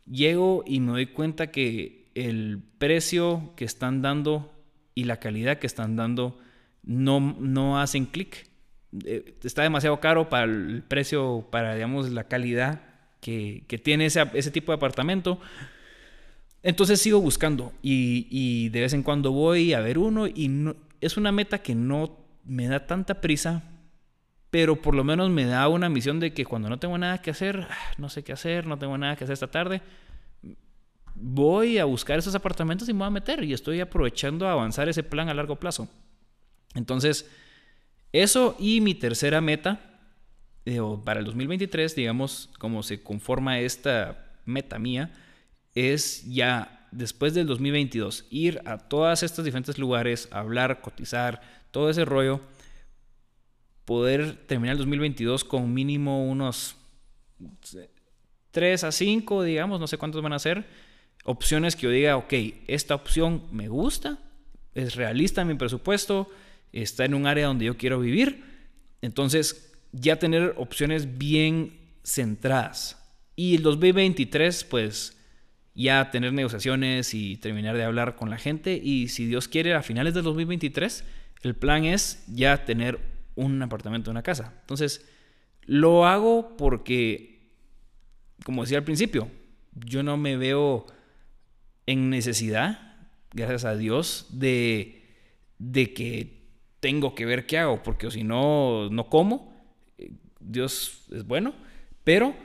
llego 0.10 0.64
y 0.66 0.80
me 0.80 0.94
doy 0.94 1.08
cuenta 1.08 1.52
que 1.52 2.03
el 2.16 2.62
precio 2.78 3.54
que 3.56 3.66
están 3.66 4.02
dando 4.02 4.52
y 4.96 5.06
la 5.06 5.18
calidad 5.18 5.58
que 5.58 5.68
están 5.68 5.96
dando 5.96 6.38
no, 6.84 7.20
no 7.40 7.80
hacen 7.80 8.06
clic. 8.06 8.50
Eh, 9.06 9.36
está 9.44 9.64
demasiado 9.64 10.00
caro 10.00 10.30
para 10.30 10.44
el 10.44 10.84
precio, 10.88 11.48
para, 11.52 11.74
digamos, 11.76 12.10
la 12.12 12.26
calidad 12.26 12.82
que, 13.20 13.82
tiene 13.84 14.06
ese, 14.08 14.24
ese, 14.34 14.52
tipo 14.52 14.72
de 14.72 14.76
apartamento. 14.76 15.40
Entonces 16.62 17.02
sigo 17.02 17.20
buscando 17.20 17.74
y, 17.82 18.28
y, 18.30 18.70
de 18.70 18.82
vez 18.82 18.94
en 18.94 19.04
cuando 19.04 19.32
voy 19.32 19.74
a 19.74 19.80
ver 19.80 19.98
uno 19.98 20.28
y 20.28 20.48
no, 20.48 20.76
es 21.02 21.18
una 21.18 21.32
meta 21.32 21.60
que 21.60 21.76
no 21.76 22.18
me 22.46 22.68
da 22.68 22.86
tanta 22.86 23.22
prisa, 23.22 23.64
pero 24.50 24.82
por 24.82 24.96
lo 24.96 25.04
menos 25.04 25.30
me 25.30 25.46
da 25.46 25.68
una 25.68 25.90
misión 25.90 26.20
de 26.20 26.34
que 26.34 26.46
cuando 26.46 26.70
no 26.70 26.80
tengo 26.80 26.98
nada 26.98 27.22
que 27.22 27.32
hacer, 27.32 27.68
ah, 27.70 27.94
no 27.98 28.10
sé 28.10 28.24
qué 28.24 28.34
hacer, 28.34 28.68
no 28.68 28.78
tengo 28.78 28.98
nada 28.98 29.16
que 29.16 29.24
hacer 29.24 29.34
esta 29.34 29.52
tarde, 29.52 29.82
voy 31.16 31.78
a 31.78 31.86
buscar 31.86 32.20
esos 32.20 32.36
apartamentos 32.36 32.90
y 32.90 32.94
me 32.94 33.00
voy 33.00 33.08
a 33.08 33.12
meter 33.12 33.44
y 33.44 33.54
estoy 33.54 33.80
aprovechando 33.80 34.48
a 34.48 34.52
avanzar 34.52 34.90
ese 34.90 35.04
plan 35.04 35.30
a 35.30 35.34
largo 35.34 35.56
plazo. 35.56 35.88
Entonces, 36.76 37.30
eso 38.12 38.56
y 38.60 38.82
mi 38.82 38.96
tercera 38.96 39.42
meta 39.42 39.80
eh, 40.66 40.80
para 41.04 41.20
el 41.20 41.26
2023, 41.26 41.96
digamos, 41.96 42.50
como 42.60 42.84
se 42.84 43.02
conforma 43.04 43.60
esta 43.60 44.34
meta 44.46 44.80
mía, 44.80 45.12
es 45.76 46.24
ya 46.26 46.88
después 46.92 47.34
del 47.34 47.48
2022 47.48 48.28
ir 48.30 48.62
a 48.66 48.78
todos 48.78 49.24
estos 49.24 49.44
diferentes 49.44 49.78
lugares, 49.78 50.30
hablar, 50.32 50.82
cotizar, 50.82 51.42
todo 51.72 51.90
ese 51.90 52.06
rollo, 52.06 52.40
poder 53.86 54.46
terminar 54.48 54.74
el 54.74 54.78
2022 54.80 55.44
con 55.44 55.74
mínimo 55.74 56.26
unos 56.26 56.76
3 58.52 58.84
a 58.84 58.92
5, 58.92 59.44
digamos, 59.44 59.80
no 59.80 59.88
sé 59.88 59.98
cuántos 59.98 60.22
van 60.22 60.34
a 60.34 60.40
ser, 60.40 60.66
opciones 61.24 61.76
que 61.76 61.84
yo 61.84 61.90
diga, 61.90 62.18
ok, 62.18 62.34
esta 62.68 62.96
opción 62.96 63.44
me 63.52 63.68
gusta, 63.68 64.20
es 64.74 64.96
realista 64.96 65.46
mi 65.46 65.56
presupuesto, 65.56 66.30
está 66.72 67.06
en 67.06 67.14
un 67.14 67.28
área 67.28 67.48
donde 67.48 67.66
yo 67.66 67.78
quiero 67.78 68.00
vivir. 68.00 68.44
Entonces, 69.02 69.74
ya 69.92 70.18
tener 70.18 70.56
opciones 70.58 71.18
bien 71.18 71.80
centradas. 72.04 73.00
Y 73.36 73.56
el 73.56 73.64
2023, 73.64 74.64
pues 74.66 75.18
ya 75.76 76.12
tener 76.12 76.34
negociaciones 76.34 77.14
y 77.14 77.38
terminar 77.38 77.76
de 77.76 77.84
hablar 77.84 78.16
con 78.16 78.30
la 78.30 78.38
gente. 78.38 78.80
Y 78.82 79.08
si 79.08 79.26
Dios 79.26 79.48
quiere, 79.48 79.74
a 79.74 79.82
finales 79.82 80.14
del 80.14 80.24
2023, 80.24 81.04
el 81.42 81.56
plan 81.56 81.86
es 81.86 82.24
ya 82.28 82.66
tener 82.66 83.00
un 83.36 83.62
apartamento, 83.62 84.12
una 84.12 84.24
casa. 84.24 84.54
Entonces, 84.62 85.06
lo 85.66 86.06
hago 86.06 86.56
porque, 86.58 87.52
como 88.44 88.64
decía 88.64 88.78
al 88.78 88.84
principio, 88.84 89.30
yo 89.74 90.04
no 90.04 90.18
me 90.18 90.38
veo 90.38 90.86
en 91.86 92.10
necesidad, 92.10 92.96
gracias 93.34 93.66
a 93.66 93.76
Dios, 93.76 94.28
de, 94.32 95.04
de 95.60 95.94
que 95.94 96.44
tengo 96.80 97.16
que 97.16 97.26
ver 97.26 97.46
qué 97.46 97.58
hago, 97.58 97.82
porque 97.84 98.12
si 98.12 98.24
no, 98.24 98.90
no 98.90 99.10
como. 99.10 99.54
Dios 100.40 101.06
es 101.12 101.26
bueno, 101.26 101.54
pero 102.04 102.36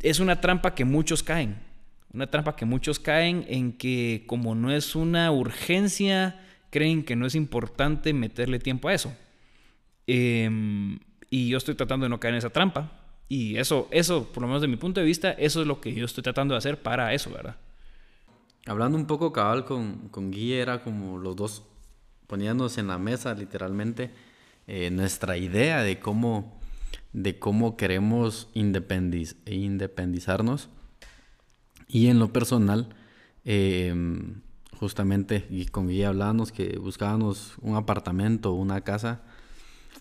es 0.00 0.20
una 0.20 0.40
trampa 0.40 0.74
que 0.74 0.84
muchos 0.84 1.22
caen. 1.22 1.56
Una 2.12 2.28
trampa 2.28 2.56
que 2.56 2.64
muchos 2.64 2.98
caen 2.98 3.44
en 3.48 3.72
que 3.72 4.24
como 4.26 4.54
no 4.54 4.72
es 4.72 4.96
una 4.96 5.30
urgencia, 5.30 6.40
creen 6.70 7.04
que 7.04 7.16
no 7.16 7.26
es 7.26 7.34
importante 7.34 8.12
meterle 8.12 8.58
tiempo 8.58 8.88
a 8.88 8.94
eso. 8.94 9.16
Em, 10.06 10.98
y 11.30 11.48
yo 11.48 11.58
estoy 11.58 11.74
tratando 11.74 12.04
de 12.04 12.10
no 12.10 12.20
caer 12.20 12.34
en 12.34 12.38
esa 12.38 12.50
trampa. 12.50 13.05
Y 13.28 13.56
eso, 13.56 13.88
eso, 13.90 14.30
por 14.32 14.42
lo 14.42 14.46
menos 14.46 14.62
de 14.62 14.68
mi 14.68 14.76
punto 14.76 15.00
de 15.00 15.06
vista, 15.06 15.32
eso 15.32 15.60
es 15.60 15.66
lo 15.66 15.80
que 15.80 15.92
yo 15.94 16.04
estoy 16.04 16.22
tratando 16.22 16.54
de 16.54 16.58
hacer 16.58 16.80
para 16.80 17.12
eso, 17.12 17.30
¿verdad? 17.30 17.56
Hablando 18.66 18.96
un 18.96 19.06
poco 19.06 19.32
cabal 19.32 19.64
con, 19.64 20.08
con 20.10 20.32
era 20.34 20.82
como 20.82 21.18
los 21.18 21.34
dos 21.36 21.62
poniéndonos 22.26 22.78
en 22.78 22.88
la 22.88 22.98
mesa 22.98 23.32
literalmente 23.34 24.10
eh, 24.66 24.90
nuestra 24.90 25.36
idea 25.36 25.82
de 25.82 26.00
cómo, 26.00 26.58
de 27.12 27.38
cómo 27.38 27.76
queremos 27.76 28.48
independizarnos. 28.54 30.70
Y 31.88 32.08
en 32.08 32.18
lo 32.18 32.32
personal, 32.32 32.88
em, 33.44 34.40
justamente, 34.72 35.46
con 35.70 35.86
Guía 35.88 36.08
hablábamos 36.08 36.50
que 36.50 36.78
buscábamos 36.78 37.54
un 37.60 37.76
apartamento, 37.76 38.54
una 38.54 38.80
casa. 38.80 39.20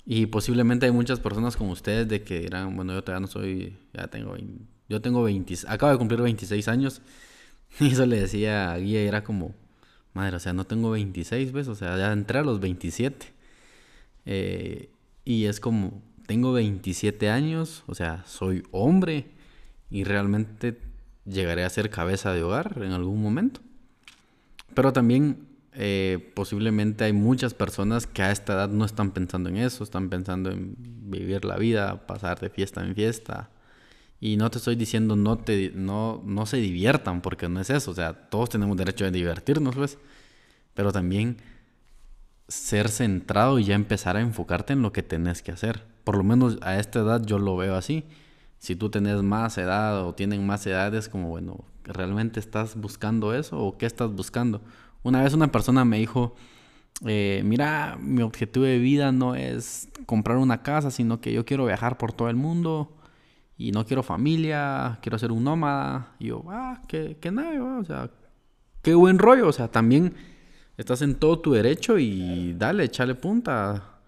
Y 0.06 0.28
posiblemente 0.28 0.86
hay 0.86 0.92
muchas 0.92 1.20
personas 1.20 1.58
como 1.58 1.72
ustedes 1.72 2.08
de 2.08 2.24
que 2.24 2.42
dirán, 2.42 2.76
bueno, 2.76 2.94
yo 2.94 3.04
todavía 3.04 3.22
no 3.22 3.28
soy, 3.28 3.76
ya 3.94 4.08
tengo, 4.08 4.36
yo 4.88 5.02
tengo 5.02 5.24
20, 5.24 5.56
acabo 5.68 5.92
de 5.92 5.98
cumplir 5.98 6.22
26 6.22 6.68
años. 6.68 7.02
Y 7.80 7.88
eso 7.92 8.06
le 8.06 8.22
decía 8.22 8.72
a 8.72 8.78
Guía, 8.78 9.02
era 9.02 9.24
como, 9.24 9.54
madre, 10.14 10.38
o 10.38 10.40
sea, 10.40 10.54
no 10.54 10.66
tengo 10.66 10.92
26, 10.92 11.52
¿ves? 11.52 11.68
O 11.68 11.76
sea, 11.76 11.98
ya 11.98 12.14
entré 12.14 12.40
a 12.40 12.44
los 12.44 12.60
27. 12.62 13.34
Eh, 14.26 14.90
y 15.26 15.46
es 15.46 15.60
como, 15.60 16.02
tengo 16.26 16.54
27 16.54 17.30
años, 17.30 17.84
o 17.88 17.96
sea, 17.96 18.24
soy 18.26 18.64
hombre 18.72 19.26
y 19.90 20.04
realmente 20.04 20.80
llegaré 21.26 21.66
a 21.66 21.70
ser 21.70 21.90
cabeza 21.90 22.32
de 22.32 22.44
hogar 22.44 22.82
en 22.82 22.92
algún 22.92 23.22
momento. 23.22 23.62
Pero 24.74 24.94
también 24.94 25.48
eh, 25.78 26.32
posiblemente 26.34 27.04
hay 27.04 27.14
muchas 27.14 27.54
personas 27.54 28.08
que 28.08 28.22
a 28.22 28.32
esta 28.32 28.54
edad 28.54 28.70
no 28.70 28.86
están 28.86 29.12
pensando 29.12 29.50
en 29.50 29.58
eso, 29.58 29.84
están 29.84 30.10
pensando 30.10 30.50
en 30.52 30.76
vivir 30.78 31.44
la 31.46 31.58
vida, 31.58 32.08
pasar 32.08 32.40
de 32.40 32.50
fiesta 32.50 32.84
en 32.84 32.96
fiesta. 32.96 33.50
Y 34.20 34.38
no 34.38 34.50
te 34.50 34.58
estoy 34.60 34.76
diciendo 34.76 35.16
no, 35.16 35.38
te, 35.38 35.72
no, 35.76 36.24
no 36.26 36.46
se 36.46 36.58
diviertan, 36.58 37.22
porque 37.22 37.50
no 37.50 37.60
es 37.60 37.70
eso. 37.70 37.92
O 37.92 37.94
sea, 37.94 38.14
todos 38.14 38.50
tenemos 38.50 38.78
derecho 38.78 39.06
a 39.06 39.12
divertirnos, 39.12 39.76
pues. 39.76 39.98
Pero 40.74 40.92
también 40.92 41.38
ser 42.48 42.90
centrado 42.90 43.60
y 43.60 43.66
ya 43.66 43.76
empezar 43.76 44.18
a 44.18 44.22
enfocarte 44.22 44.74
en 44.74 44.82
lo 44.82 44.94
que 44.94 45.04
tenés 45.04 45.42
que 45.42 45.52
hacer. 45.52 45.84
Por 46.04 46.18
lo 46.18 46.24
menos 46.24 46.58
a 46.62 46.80
esta 46.80 47.00
edad 47.00 47.24
yo 47.26 47.40
lo 47.40 47.58
veo 47.58 47.76
así. 47.76 48.06
Si 48.60 48.76
tú 48.76 48.90
tenés 48.90 49.22
más 49.24 49.58
edad 49.58 50.04
o 50.06 50.16
tienen 50.16 50.46
más 50.46 50.66
edades, 50.66 51.10
como 51.10 51.30
bueno, 51.30 51.66
¿realmente 51.84 52.40
estás 52.40 52.76
buscando 52.76 53.34
eso 53.34 53.60
o 53.60 53.78
qué 53.78 53.86
estás 53.86 54.12
buscando? 54.12 54.62
Una 55.06 55.24
vez 55.24 55.34
una 55.34 55.50
persona 55.50 55.86
me 55.86 56.00
dijo, 56.00 56.36
eh, 57.06 57.42
mira, 57.46 57.98
mi 58.02 58.22
objetivo 58.22 58.66
de 58.66 58.78
vida 58.78 59.14
no 59.14 59.36
es 59.36 59.88
comprar 60.06 60.36
una 60.36 60.62
casa, 60.64 60.92
sino 60.92 61.22
que 61.22 61.32
yo 61.32 61.46
quiero 61.46 61.66
viajar 61.66 61.98
por 61.98 62.12
todo 62.12 62.30
el 62.30 62.36
mundo 62.36 62.92
y 63.58 63.72
no 63.72 63.86
quiero 63.86 64.04
familia, 64.04 65.00
quiero 65.02 65.18
ser 65.18 65.32
un 65.32 65.46
nómada. 65.46 66.16
Y 66.20 66.26
yo, 66.28 66.44
ah, 66.50 66.82
qué, 66.90 67.18
qué 67.22 67.32
nave, 67.32 67.62
o 67.62 67.86
sea, 67.86 68.10
qué 68.82 68.94
buen 68.94 69.18
rollo, 69.18 69.48
o 69.48 69.54
sea, 69.54 69.70
también 69.70 70.14
Estás 70.78 71.02
en 71.02 71.16
todo 71.16 71.40
tu 71.40 71.54
derecho 71.54 71.98
y 71.98 72.54
dale, 72.54 72.84
échale 72.84 73.16
punta. 73.16 74.00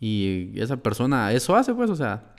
Y 0.00 0.58
esa 0.60 0.76
persona 0.76 1.32
eso 1.32 1.54
hace, 1.56 1.74
pues, 1.74 1.90
o 1.90 1.96
sea. 1.96 2.34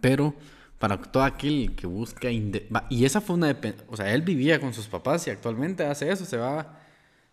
Pero 0.00 0.34
para 0.78 1.00
todo 1.00 1.22
aquel 1.22 1.74
que 1.74 1.86
busca... 1.86 2.30
Y 2.30 3.04
esa 3.04 3.20
fue 3.20 3.36
una... 3.36 3.56
O 3.88 3.96
sea, 3.96 4.12
él 4.14 4.22
vivía 4.22 4.60
con 4.60 4.74
sus 4.74 4.86
papás 4.86 5.26
y 5.26 5.30
actualmente 5.30 5.84
hace 5.84 6.10
eso, 6.10 6.24
se 6.24 6.36
va... 6.36 6.80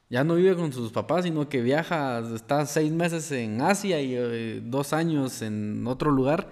Ya 0.09 0.23
no 0.23 0.35
vive 0.35 0.55
con 0.55 0.71
sus 0.71 0.91
papás, 0.91 1.23
sino 1.23 1.49
que 1.49 1.61
viaja, 1.61 2.21
está 2.35 2.65
seis 2.67 2.91
meses 2.91 3.31
en 3.31 3.61
Asia 3.61 3.99
y 3.99 4.13
eh, 4.15 4.61
dos 4.63 4.93
años 4.93 5.41
en 5.41 5.87
otro 5.87 6.11
lugar. 6.11 6.51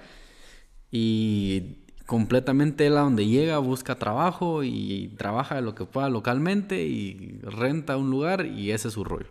Y 0.89 1.81
completamente 2.07 2.87
él 2.87 2.97
a 2.97 3.01
donde 3.01 3.27
llega 3.27 3.59
busca 3.59 3.99
trabajo 3.99 4.63
y 4.63 5.13
trabaja 5.17 5.61
lo 5.61 5.75
que 5.75 5.85
pueda 5.85 6.09
localmente 6.09 6.83
y 6.83 7.39
renta 7.43 7.97
un 7.97 8.09
lugar 8.09 8.47
y 8.47 8.71
ese 8.71 8.87
es 8.87 8.95
su 8.95 9.03
rollo. 9.03 9.29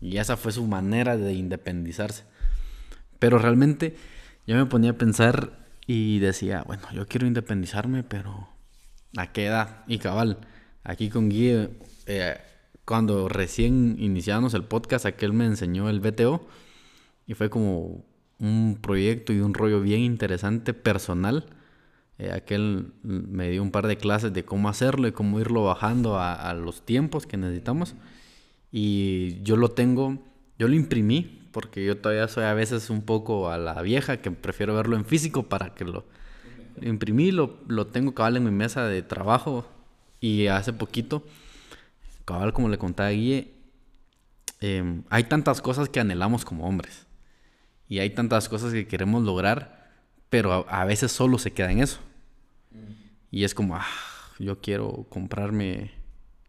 Y 0.00 0.16
esa 0.16 0.36
fue 0.36 0.50
su 0.50 0.66
manera 0.66 1.16
de 1.16 1.32
independizarse. 1.32 2.24
Pero 3.20 3.38
realmente 3.38 3.96
yo 4.46 4.56
me 4.56 4.66
ponía 4.66 4.90
a 4.90 4.98
pensar 4.98 5.61
y 5.86 6.18
decía, 6.18 6.62
bueno, 6.66 6.84
yo 6.92 7.06
quiero 7.06 7.26
independizarme, 7.26 8.02
pero 8.02 8.48
¿a 9.16 9.32
qué 9.32 9.46
edad? 9.46 9.84
Y 9.86 9.98
cabal, 9.98 10.38
aquí 10.84 11.08
con 11.08 11.28
Guille, 11.28 11.70
eh, 12.06 12.36
cuando 12.84 13.28
recién 13.28 13.96
iniciamos 13.98 14.54
el 14.54 14.64
podcast, 14.64 15.06
aquel 15.06 15.32
me 15.32 15.46
enseñó 15.46 15.88
el 15.88 16.00
BTO 16.00 16.46
y 17.26 17.34
fue 17.34 17.50
como 17.50 18.04
un 18.38 18.78
proyecto 18.80 19.32
y 19.32 19.40
un 19.40 19.54
rollo 19.54 19.80
bien 19.80 20.00
interesante 20.00 20.74
personal 20.74 21.46
eh, 22.22 22.30
aquel 22.32 22.92
me 23.02 23.50
dio 23.50 23.62
un 23.62 23.72
par 23.72 23.88
de 23.88 23.96
clases 23.96 24.32
de 24.32 24.44
cómo 24.44 24.68
hacerlo 24.68 25.08
y 25.08 25.12
cómo 25.12 25.40
irlo 25.40 25.64
bajando 25.64 26.20
a, 26.20 26.54
los 26.54 26.86
tiempos 26.86 27.26
que 27.26 27.36
necesitamos. 27.36 27.96
Y 28.70 29.42
yo 29.42 29.56
lo 29.56 29.70
tengo, 29.70 30.22
yo 30.56 30.68
lo 30.68 30.74
imprimí, 30.74 31.41
porque 31.52 31.84
yo 31.84 31.98
todavía 31.98 32.28
soy 32.28 32.44
a 32.44 32.54
veces 32.54 32.90
un 32.90 33.02
poco 33.02 33.50
a 33.50 33.58
la 33.58 33.80
vieja, 33.82 34.18
que 34.18 34.30
prefiero 34.30 34.74
verlo 34.74 34.96
en 34.96 35.04
físico 35.04 35.44
para 35.44 35.74
que 35.74 35.84
lo, 35.84 36.04
imprimí, 36.80 37.30
lo, 37.30 37.58
lo 37.68 37.86
tengo 37.86 38.14
cabal 38.14 38.36
en 38.36 38.44
mi 38.44 38.50
mesa 38.50 38.86
de 38.86 39.02
trabajo. 39.02 39.66
Y 40.20 40.46
hace 40.46 40.72
poquito, 40.72 41.24
cabal 42.24 42.52
como 42.52 42.68
le 42.68 42.78
contaba 42.78 43.08
a 43.08 43.12
Guille, 43.12 43.52
em, 44.60 45.02
hay 45.10 45.24
tantas 45.24 45.60
cosas 45.60 45.88
que 45.88 46.00
anhelamos 46.00 46.44
como 46.44 46.66
hombres. 46.66 47.06
Y 47.88 47.98
hay 47.98 48.10
tantas 48.10 48.48
cosas 48.48 48.72
que 48.72 48.86
queremos 48.86 49.22
lograr, 49.22 49.90
pero 50.30 50.66
a 50.68 50.84
veces 50.84 51.12
solo 51.12 51.38
se 51.38 51.52
queda 51.52 51.70
en 51.70 51.80
eso. 51.80 51.98
Y 53.30 53.44
es 53.44 53.54
como, 53.54 53.76
ah, 53.76 53.86
yo 54.38 54.60
quiero 54.60 55.06
comprarme 55.08 55.90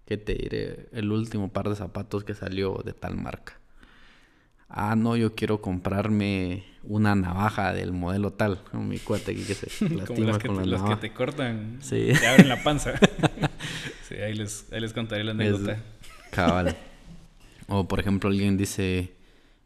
¿qué 0.05 0.17
te 0.17 0.33
diré? 0.36 0.89
El 0.91 1.12
último 1.12 1.51
par 1.51 1.69
de 1.69 1.75
zapatos 1.75 2.24
que 2.24 2.33
salió 2.33 2.81
de 2.83 2.93
tal 2.93 3.15
marca. 3.15 3.60
Ah, 4.75 4.95
no, 4.95 5.15
yo 5.15 5.35
quiero 5.35 5.61
comprarme 5.61 6.63
una 6.83 7.13
navaja 7.15 7.73
del 7.73 7.93
modelo 7.93 8.33
tal. 8.33 8.63
Como 8.71 8.83
mi 8.83 8.97
cuate 8.97 9.31
aquí 9.31 9.43
que 9.43 9.53
se 9.53 9.67
lastima 9.89 10.05
Como 10.05 10.23
las 10.25 10.37
que, 10.39 10.47
con 10.47 10.57
te, 10.57 10.65
la 10.65 10.77
los 10.77 10.89
que 10.89 10.95
te 10.95 11.13
cortan, 11.13 11.77
Sí. 11.81 12.07
te 12.19 12.27
abren 12.27 12.49
la 12.49 12.61
panza. 12.63 12.93
sí, 14.09 14.15
ahí 14.15 14.33
les, 14.33 14.65
ahí 14.73 14.81
les 14.81 14.91
contaré 14.93 15.23
la 15.23 15.31
anécdota. 15.31 15.73
Es 15.73 15.79
cabal. 16.31 16.75
O 17.67 17.87
por 17.87 17.99
ejemplo 17.99 18.29
alguien 18.29 18.57
dice, 18.57 19.13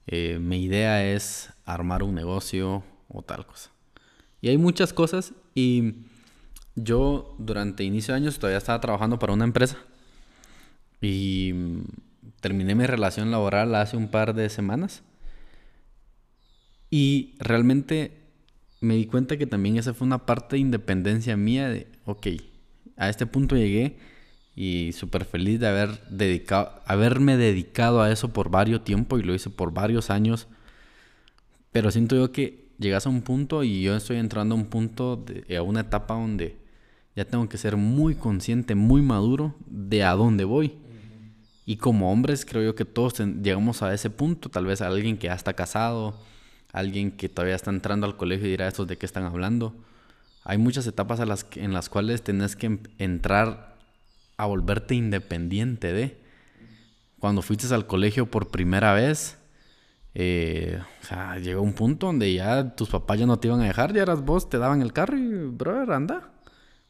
eh, 0.08 0.40
mi 0.40 0.64
idea 0.64 1.06
es 1.06 1.52
armar 1.66 2.04
un 2.04 2.14
negocio 2.14 2.84
o 3.08 3.22
tal 3.22 3.46
cosa. 3.46 3.72
Y 4.42 4.50
hay 4.50 4.58
muchas 4.58 4.92
cosas 4.94 5.34
y 5.56 5.94
yo 6.76 7.36
durante 7.40 7.84
inicio 7.84 8.14
de 8.14 8.20
años 8.20 8.38
todavía 8.38 8.58
estaba 8.60 8.80
trabajando 8.82 9.18
para 9.18 9.34
una 9.34 9.46
empresa 9.46 9.78
y 11.02 11.52
mm, 11.54 11.82
terminé 12.40 12.76
mi 12.76 12.86
relación 12.86 13.32
laboral 13.32 13.76
hace 13.76 13.98
un 13.98 14.10
par 14.10 14.34
de 14.34 14.50
semanas 14.50 15.04
y 16.90 17.36
realmente 17.40 18.12
me 18.80 18.96
di 18.96 19.06
cuenta 19.06 19.38
que 19.38 19.48
también 19.48 19.78
esa 19.78 19.94
fue 19.94 20.08
una 20.08 20.26
parte 20.26 20.56
de 20.56 20.62
independencia 20.62 21.36
mía 21.36 21.70
de, 21.70 21.88
ok, 22.06 22.28
a 22.96 23.10
este 23.10 23.26
punto 23.26 23.56
llegué 23.56 23.98
y 24.56 24.92
súper 24.94 25.26
feliz 25.26 25.60
de 25.60 25.68
haber 25.68 26.08
dedicado, 26.10 26.82
haberme 26.86 27.38
dedicado 27.38 28.02
a 28.02 28.12
eso 28.12 28.34
por 28.34 28.50
varios 28.50 28.84
tiempo 28.84 29.18
y 29.18 29.24
lo 29.24 29.34
hice 29.36 29.50
por 29.50 29.74
varios 29.74 30.10
años. 30.10 30.48
Pero 31.72 31.92
siento 31.92 32.16
yo 32.16 32.32
que 32.32 32.70
llegas 32.80 33.06
a 33.06 33.10
un 33.10 33.22
punto 33.22 33.64
y 33.64 33.82
yo 33.82 33.96
estoy 33.96 34.18
entrando 34.18 34.56
a 34.56 34.58
un 34.58 34.66
punto, 34.66 35.16
de, 35.16 35.58
a 35.58 35.62
una 35.62 35.82
etapa 35.82 36.16
donde 36.16 36.58
ya 37.16 37.26
tengo 37.26 37.50
que 37.50 37.58
ser 37.58 37.78
muy 37.78 38.16
consciente, 38.16 38.76
muy 38.76 39.02
maduro 39.02 39.56
de 39.68 40.04
a 40.04 40.14
dónde 40.14 40.44
voy. 40.44 40.74
Y 41.70 41.76
como 41.76 42.14
hombres 42.14 42.46
creo 42.46 42.64
yo 42.64 42.76
que 42.76 42.86
todos 42.86 43.20
llegamos 43.20 43.84
a 43.84 43.94
ese 43.94 44.10
punto, 44.10 44.48
tal 44.48 44.66
vez 44.66 44.82
alguien 44.82 45.18
que 45.18 45.28
ya 45.28 45.34
está 45.34 45.52
casado, 45.52 46.18
alguien 46.72 47.12
que 47.12 47.28
todavía 47.28 47.56
está 47.56 47.72
entrando 47.72 48.08
al 48.08 48.16
colegio 48.16 48.48
dirá 48.48 48.70
estos 48.70 48.88
de 48.88 48.98
qué 48.98 49.06
están 49.06 49.26
hablando. 49.26 49.76
Hay 50.46 50.58
muchas 50.58 50.88
etapas 50.88 51.20
las 51.28 51.44
que- 51.44 51.62
en 51.62 51.74
las 51.74 51.90
cuales 51.90 52.24
tenés 52.24 52.56
que 52.56 52.68
em- 52.68 52.80
entrar 53.00 53.76
a 54.38 54.46
volverte 54.46 54.96
independiente 54.96 55.92
de. 55.92 56.18
Cuando 57.20 57.42
fuiste 57.42 57.74
al 57.76 57.86
colegio 57.86 58.28
por 58.32 58.48
primera 58.48 58.94
vez, 58.94 59.38
eh, 60.14 60.80
llegó 61.44 61.62
un 61.64 61.74
punto 61.74 62.06
donde 62.08 62.34
ya 62.34 62.76
tus 62.78 62.88
papás 62.88 63.20
ya 63.20 63.26
no 63.26 63.40
te 63.40 63.50
iban 63.50 63.60
a 63.60 63.66
dejar, 63.66 63.94
ya 63.94 64.04
eras 64.04 64.22
vos, 64.24 64.50
te 64.50 64.58
daban 64.58 64.82
el 64.82 64.94
carro 64.94 65.18
y, 65.18 65.48
brother, 65.50 65.92
anda. 65.92 66.32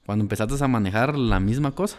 Cuando 0.05 0.23
empezaste 0.23 0.63
a 0.63 0.67
manejar 0.67 1.17
la 1.17 1.39
misma 1.39 1.71
cosa. 1.71 1.97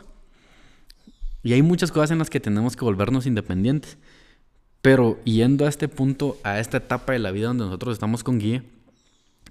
Y 1.49 1.55
hay 1.55 1.63
muchas 1.63 1.91
cosas 1.91 2.11
en 2.11 2.19
las 2.19 2.29
que 2.29 2.41
tenemos 2.41 2.77
que 2.77 2.85
volvernos 2.85 3.25
independientes. 3.25 3.97
Pero 4.83 5.19
yendo 5.25 5.65
a 5.65 5.71
este 5.71 5.89
punto, 5.89 6.37
a 6.43 6.61
esta 6.61 6.77
etapa 6.77 7.15
de 7.15 7.21
la 7.21 7.31
vida 7.31 7.47
donde 7.47 7.65
nosotros 7.65 7.95
estamos 7.95 8.23
con 8.23 8.39
Guille, 8.39 8.65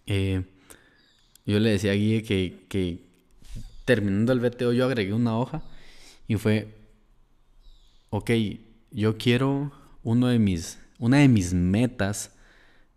eh, 0.06 0.44
yo 1.48 1.60
le 1.60 1.72
decía 1.72 1.94
a 1.94 1.96
Guille 1.96 2.22
que, 2.22 2.66
que 2.70 3.00
terminando 3.84 4.32
el 4.32 4.39
VTO 4.39 4.74
yo 4.74 4.86
agregué 4.86 5.12
una 5.12 5.39
hoja 5.39 5.63
y 6.27 6.36
fue, 6.36 6.68
ok, 8.12 8.30
yo 8.92 9.18
quiero 9.18 9.72
uno 10.04 10.27
de 10.27 10.38
mis, 10.38 10.77
una 11.00 11.18
de 11.18 11.30
mis 11.30 11.56
metas 11.56 12.32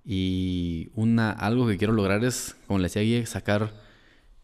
y 0.05 0.91
una, 0.95 1.31
algo 1.31 1.67
que 1.67 1.79
quiero 1.79 1.95
lograr 1.95 2.23
es, 2.23 2.55
como 2.67 2.79
le 2.79 2.85
decía 2.85 3.01
a 3.01 3.05
Guille, 3.07 3.25
sacar 3.25 3.73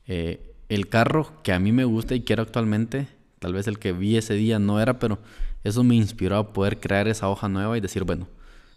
eh, 0.06 0.54
el 0.70 0.88
carro 0.88 1.42
que 1.42 1.52
a 1.52 1.58
mí 1.58 1.72
me 1.72 1.84
gusta 1.84 2.14
y 2.14 2.22
quiero 2.22 2.40
actualmente. 2.42 3.15
Tal 3.46 3.52
vez 3.52 3.68
el 3.68 3.78
que 3.78 3.92
vi 3.92 4.16
ese 4.16 4.34
día 4.34 4.58
no 4.58 4.80
era, 4.80 4.98
pero 4.98 5.20
eso 5.62 5.84
me 5.84 5.94
inspiró 5.94 6.36
a 6.36 6.52
poder 6.52 6.80
crear 6.80 7.06
esa 7.06 7.28
hoja 7.28 7.48
nueva 7.48 7.78
y 7.78 7.80
decir, 7.80 8.02
bueno, 8.02 8.26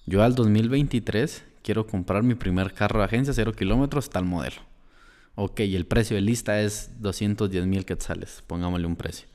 yo 0.05 0.21
al 0.21 0.35
2023 0.35 1.43
quiero 1.63 1.87
comprar 1.87 2.21
mi 2.21 2.35
primer 2.35 2.75
carro 2.75 2.99
de 2.99 3.05
agencia, 3.05 3.33
cero 3.33 3.51
kilómetros, 3.53 4.11
tal 4.11 4.25
modelo. 4.25 4.57
Ok, 5.33 5.61
el 5.61 5.87
precio 5.87 6.15
de 6.17 6.21
lista 6.21 6.61
es 6.61 7.01
210 7.01 7.65
mil 7.65 7.83
quetzales, 7.83 8.43
pongámosle 8.45 8.85
un 8.85 8.95
precio. 8.95 9.27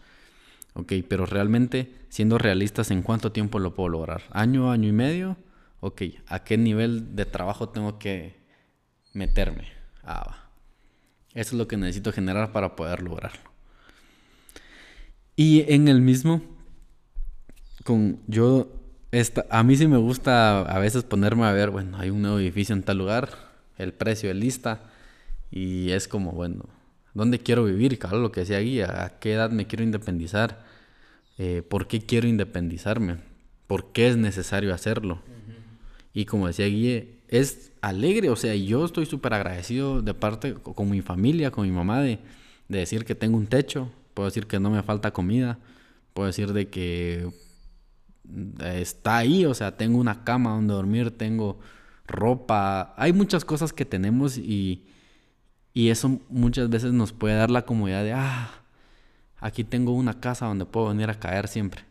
Ok, 0.75 0.93
pero 1.09 1.27
realmente, 1.27 1.93
siendo 2.11 2.39
realistas, 2.39 2.93
¿en 2.93 3.03
cuánto 3.03 3.33
tiempo 3.33 3.59
lo 3.59 3.75
puedo 3.75 3.89
lograr? 3.89 4.23
¿Año, 4.31 4.71
año 4.71 4.89
y 4.89 4.93
medio? 4.93 5.37
Ok, 5.81 6.03
¿a 6.29 6.45
qué 6.45 6.57
nivel 6.57 7.17
de 7.17 7.25
trabajo 7.25 7.71
tengo 7.71 7.99
que 7.99 8.37
meterme? 9.13 9.67
Ah, 10.05 10.23
va. 10.29 10.51
Eso 11.31 11.57
es 11.57 11.59
lo 11.59 11.67
que 11.67 11.77
necesito 11.77 12.13
generar 12.13 12.53
para 12.53 12.77
poder 12.77 13.03
lograrlo. 13.03 13.54
Y 15.37 15.65
en 15.73 15.89
el 15.89 16.01
mismo, 16.01 16.43
con 17.85 18.19
yo, 18.27 18.69
esta, 19.11 19.47
a 19.51 19.63
mí 19.63 19.77
sí 19.77 19.87
me 19.87 19.97
gusta 19.97 20.61
a 20.63 20.79
veces 20.79 21.05
ponerme 21.05 21.45
a 21.45 21.53
ver, 21.53 21.71
bueno, 21.71 21.99
hay 21.99 22.11
un 22.11 22.23
nuevo 22.23 22.39
edificio 22.39 22.75
en 22.75 22.83
tal 22.83 22.99
lugar, 22.99 23.31
el 23.79 23.93
precio 23.93 24.29
de 24.29 24.35
lista, 24.35 24.83
y 25.51 25.91
es 25.91 26.09
como, 26.09 26.33
bueno, 26.33 26.65
¿dónde 27.15 27.39
quiero 27.39 27.65
vivir? 27.65 27.99
Claro, 27.99 28.19
lo 28.19 28.33
que 28.33 28.41
decía 28.41 28.61
Guía, 28.61 29.05
¿a 29.05 29.19
qué 29.19 29.35
edad 29.35 29.51
me 29.51 29.67
quiero 29.67 29.85
independizar? 29.85 30.65
Eh, 31.39 31.63
¿Por 31.69 31.87
qué 31.87 32.01
quiero 32.01 32.29
independizarme? 32.29 33.19
¿Por 33.67 33.93
qué 33.93 34.09
es 34.09 34.17
necesario 34.17 34.73
hacerlo? 34.75 35.21
Y 36.13 36.27
como 36.27 36.47
decía 36.47 36.67
Guille, 36.67 37.19
es 37.29 37.73
alegre, 37.81 38.31
o 38.31 38.37
sea, 38.37 38.55
yo 38.55 38.85
estoy 38.85 39.05
súper 39.07 39.35
agradecido 39.35 40.01
de 40.01 40.15
parte 40.15 40.55
co- 40.55 40.75
con 40.75 40.89
mi 40.91 41.03
familia, 41.03 41.51
con 41.51 41.67
mi 41.67 41.73
mamá, 41.75 42.01
de, 42.03 42.21
de 42.69 42.79
decir 42.79 43.05
que 43.05 43.17
tengo 43.17 43.37
un 43.37 43.47
techo, 43.49 43.91
puedo 44.15 44.29
decir 44.29 44.47
que 44.47 44.61
no 44.61 44.71
me 44.71 44.83
falta 44.83 45.13
comida, 45.13 45.59
puedo 46.15 46.27
decir 46.27 46.53
de 46.53 46.69
que 46.69 47.29
mm, 48.25 48.63
está 48.63 49.19
ahí, 49.19 49.45
o 49.47 49.55
sea, 49.55 49.77
tengo 49.77 49.99
una 49.99 50.25
cama 50.25 50.51
donde 50.53 50.75
dormir, 50.75 51.11
tengo 51.17 51.59
ropa, 52.07 52.95
hay 52.97 53.13
muchas 53.13 53.45
cosas 53.45 53.73
que 53.73 53.85
tenemos 53.85 54.39
y, 54.39 54.87
y 55.75 55.91
eso 55.91 56.21
muchas 56.29 56.71
veces 56.71 56.93
nos 56.93 57.13
puede 57.13 57.37
dar 57.37 57.51
la 57.51 57.67
comodidad 57.67 58.05
de, 58.05 58.13
ah, 58.13 58.51
aquí 59.39 59.65
tengo 59.65 59.93
una 59.93 60.21
casa 60.21 60.47
donde 60.47 60.67
puedo 60.67 60.89
venir 60.89 61.11
a 61.11 61.19
caer 61.19 61.49
siempre 61.49 61.85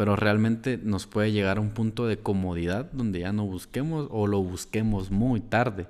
pero 0.00 0.16
realmente 0.16 0.80
nos 0.82 1.06
puede 1.06 1.30
llegar 1.30 1.58
a 1.58 1.60
un 1.60 1.72
punto 1.72 2.06
de 2.06 2.18
comodidad 2.18 2.90
donde 2.90 3.20
ya 3.20 3.34
no 3.34 3.44
busquemos 3.44 4.08
o 4.10 4.26
lo 4.26 4.42
busquemos 4.42 5.10
muy 5.10 5.40
tarde. 5.40 5.88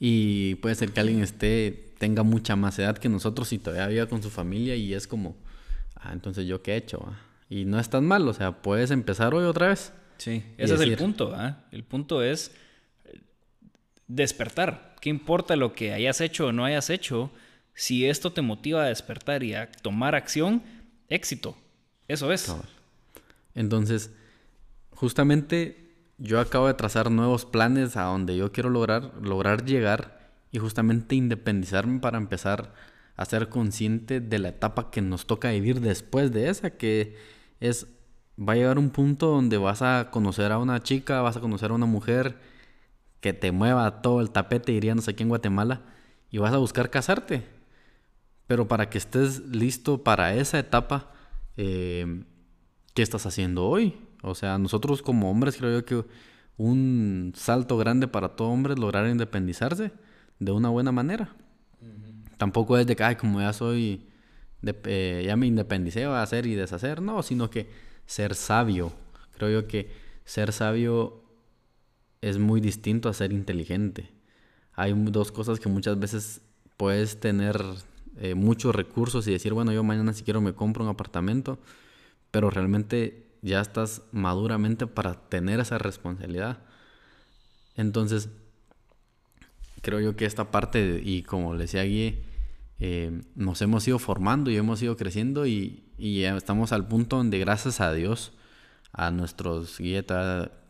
Y 0.00 0.56
puede 0.56 0.74
ser 0.74 0.90
que 0.90 0.98
alguien 0.98 1.20
esté, 1.20 1.87
tenga 1.98 2.22
mucha 2.22 2.56
más 2.56 2.78
edad 2.78 2.96
que 2.96 3.08
nosotros 3.08 3.52
y 3.52 3.58
todavía 3.58 3.88
viva 3.88 4.06
con 4.06 4.22
su 4.22 4.30
familia 4.30 4.76
y 4.76 4.94
es 4.94 5.06
como, 5.06 5.36
ah, 5.96 6.12
entonces 6.12 6.46
yo 6.46 6.62
qué 6.62 6.72
he 6.72 6.76
hecho. 6.76 7.04
ah?". 7.06 7.18
Y 7.50 7.64
no 7.64 7.78
es 7.78 7.88
tan 7.88 8.04
mal, 8.06 8.28
o 8.28 8.32
sea, 8.32 8.62
puedes 8.62 8.90
empezar 8.90 9.34
hoy 9.34 9.44
otra 9.44 9.68
vez. 9.68 9.92
Sí, 10.18 10.42
ese 10.58 10.74
es 10.74 10.80
el 10.80 10.96
punto. 10.96 11.32
¿ah? 11.34 11.64
El 11.72 11.84
punto 11.84 12.22
es 12.22 12.52
eh, 13.04 13.20
despertar. 14.06 14.96
¿Qué 15.00 15.08
importa 15.08 15.56
lo 15.56 15.72
que 15.72 15.92
hayas 15.92 16.20
hecho 16.20 16.48
o 16.48 16.52
no 16.52 16.64
hayas 16.64 16.90
hecho? 16.90 17.30
Si 17.74 18.06
esto 18.06 18.32
te 18.32 18.42
motiva 18.42 18.82
a 18.82 18.88
despertar 18.88 19.44
y 19.44 19.54
a 19.54 19.70
tomar 19.70 20.14
acción, 20.14 20.62
éxito. 21.08 21.56
Eso 22.08 22.32
es. 22.32 22.52
Entonces, 23.54 24.10
justamente 24.90 25.88
yo 26.18 26.40
acabo 26.40 26.66
de 26.66 26.74
trazar 26.74 27.10
nuevos 27.10 27.44
planes 27.44 27.96
a 27.96 28.02
donde 28.02 28.36
yo 28.36 28.50
quiero 28.50 28.70
lograr, 28.70 29.12
lograr 29.22 29.64
llegar 29.64 30.17
y 30.50 30.58
justamente 30.58 31.14
independizarme 31.14 32.00
para 32.00 32.18
empezar 32.18 32.72
a 33.16 33.24
ser 33.24 33.48
consciente 33.48 34.20
de 34.20 34.38
la 34.38 34.50
etapa 34.50 34.90
que 34.90 35.02
nos 35.02 35.26
toca 35.26 35.50
vivir 35.50 35.80
después 35.80 36.32
de 36.32 36.48
esa, 36.48 36.70
que 36.70 37.16
es, 37.60 37.88
va 38.38 38.52
a 38.52 38.56
llegar 38.56 38.78
un 38.78 38.90
punto 38.90 39.26
donde 39.26 39.58
vas 39.58 39.82
a 39.82 40.10
conocer 40.10 40.52
a 40.52 40.58
una 40.58 40.82
chica, 40.82 41.20
vas 41.20 41.36
a 41.36 41.40
conocer 41.40 41.72
a 41.72 41.74
una 41.74 41.86
mujer 41.86 42.38
que 43.20 43.32
te 43.32 43.50
mueva 43.50 44.02
todo 44.02 44.20
el 44.20 44.30
tapete, 44.30 44.72
diríamos 44.72 45.08
aquí 45.08 45.24
en 45.24 45.30
Guatemala, 45.30 45.82
y 46.30 46.38
vas 46.38 46.52
a 46.52 46.58
buscar 46.58 46.90
casarte. 46.90 47.44
Pero 48.46 48.68
para 48.68 48.88
que 48.88 48.98
estés 48.98 49.40
listo 49.40 50.04
para 50.04 50.34
esa 50.34 50.58
etapa, 50.58 51.12
eh, 51.56 52.24
¿qué 52.94 53.02
estás 53.02 53.26
haciendo 53.26 53.66
hoy? 53.66 53.96
O 54.22 54.34
sea, 54.36 54.58
nosotros 54.58 55.02
como 55.02 55.30
hombres 55.30 55.56
creo 55.56 55.80
yo 55.80 55.84
que 55.84 56.04
un 56.56 57.32
salto 57.36 57.76
grande 57.76 58.08
para 58.08 58.36
todo 58.36 58.48
hombre 58.48 58.74
es 58.74 58.78
lograr 58.78 59.08
independizarse 59.08 59.92
de 60.38 60.52
una 60.52 60.68
buena 60.68 60.92
manera. 60.92 61.34
Tampoco 62.36 62.78
es 62.78 62.86
de 62.86 62.94
que, 62.94 63.16
como 63.16 63.40
ya 63.40 63.52
soy, 63.52 64.06
eh, 64.62 65.24
ya 65.26 65.36
me 65.36 65.46
independicé, 65.46 66.04
a 66.04 66.22
hacer 66.22 66.46
y 66.46 66.54
deshacer. 66.54 67.02
No, 67.02 67.22
sino 67.22 67.50
que 67.50 67.68
ser 68.06 68.34
sabio. 68.34 68.92
Creo 69.36 69.60
yo 69.60 69.68
que 69.68 69.90
ser 70.24 70.52
sabio 70.52 71.22
es 72.20 72.38
muy 72.38 72.60
distinto 72.60 73.08
a 73.08 73.14
ser 73.14 73.32
inteligente. 73.32 74.10
Hay 74.74 74.92
dos 74.92 75.32
cosas 75.32 75.58
que 75.58 75.68
muchas 75.68 75.98
veces 75.98 76.40
puedes 76.76 77.18
tener 77.18 77.60
eh, 78.16 78.34
muchos 78.34 78.74
recursos 78.74 79.26
y 79.26 79.32
decir, 79.32 79.52
bueno, 79.52 79.72
yo 79.72 79.82
mañana 79.82 80.12
si 80.12 80.22
quiero 80.22 80.40
me 80.40 80.54
compro 80.54 80.84
un 80.84 80.90
apartamento, 80.90 81.58
pero 82.30 82.50
realmente 82.50 83.26
ya 83.42 83.60
estás 83.60 84.02
maduramente 84.12 84.86
para 84.86 85.14
tener 85.14 85.60
esa 85.60 85.78
responsabilidad. 85.78 86.58
Entonces, 87.76 88.28
creo 89.80 90.00
yo 90.00 90.16
que 90.16 90.24
esta 90.24 90.50
parte, 90.50 91.00
y 91.04 91.22
como 91.22 91.54
le 91.54 91.62
decía 91.62 91.82
Guille, 91.82 92.22
eh, 92.80 93.22
nos 93.34 93.60
hemos 93.62 93.86
ido 93.88 93.98
formando 93.98 94.50
y 94.50 94.56
hemos 94.56 94.80
ido 94.82 94.96
creciendo 94.96 95.46
y, 95.46 95.84
y 95.98 96.22
ya 96.22 96.36
estamos 96.36 96.72
al 96.72 96.86
punto 96.86 97.16
donde 97.16 97.38
gracias 97.38 97.80
a 97.80 97.92
Dios 97.92 98.32
a 98.92 99.10
nuestros 99.10 99.78
guía, 99.78 100.04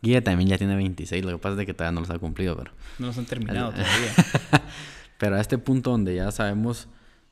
guía 0.01 0.23
también 0.23 0.49
ya 0.49 0.57
tiene 0.57 0.75
26, 0.75 1.23
lo 1.25 1.31
que 1.31 1.37
pasa 1.37 1.59
es 1.59 1.65
que 1.65 1.73
todavía 1.73 1.93
no 1.93 2.01
los 2.01 2.09
ha 2.09 2.19
cumplido, 2.19 2.55
pero... 2.57 2.71
No 2.97 3.07
los 3.07 3.17
han 3.17 3.25
terminado 3.25 3.71
todavía. 3.71 4.13
pero 5.17 5.35
a 5.35 5.41
este 5.41 5.57
punto 5.57 5.91
donde 5.91 6.15
ya 6.15 6.31
sabemos, 6.31 6.87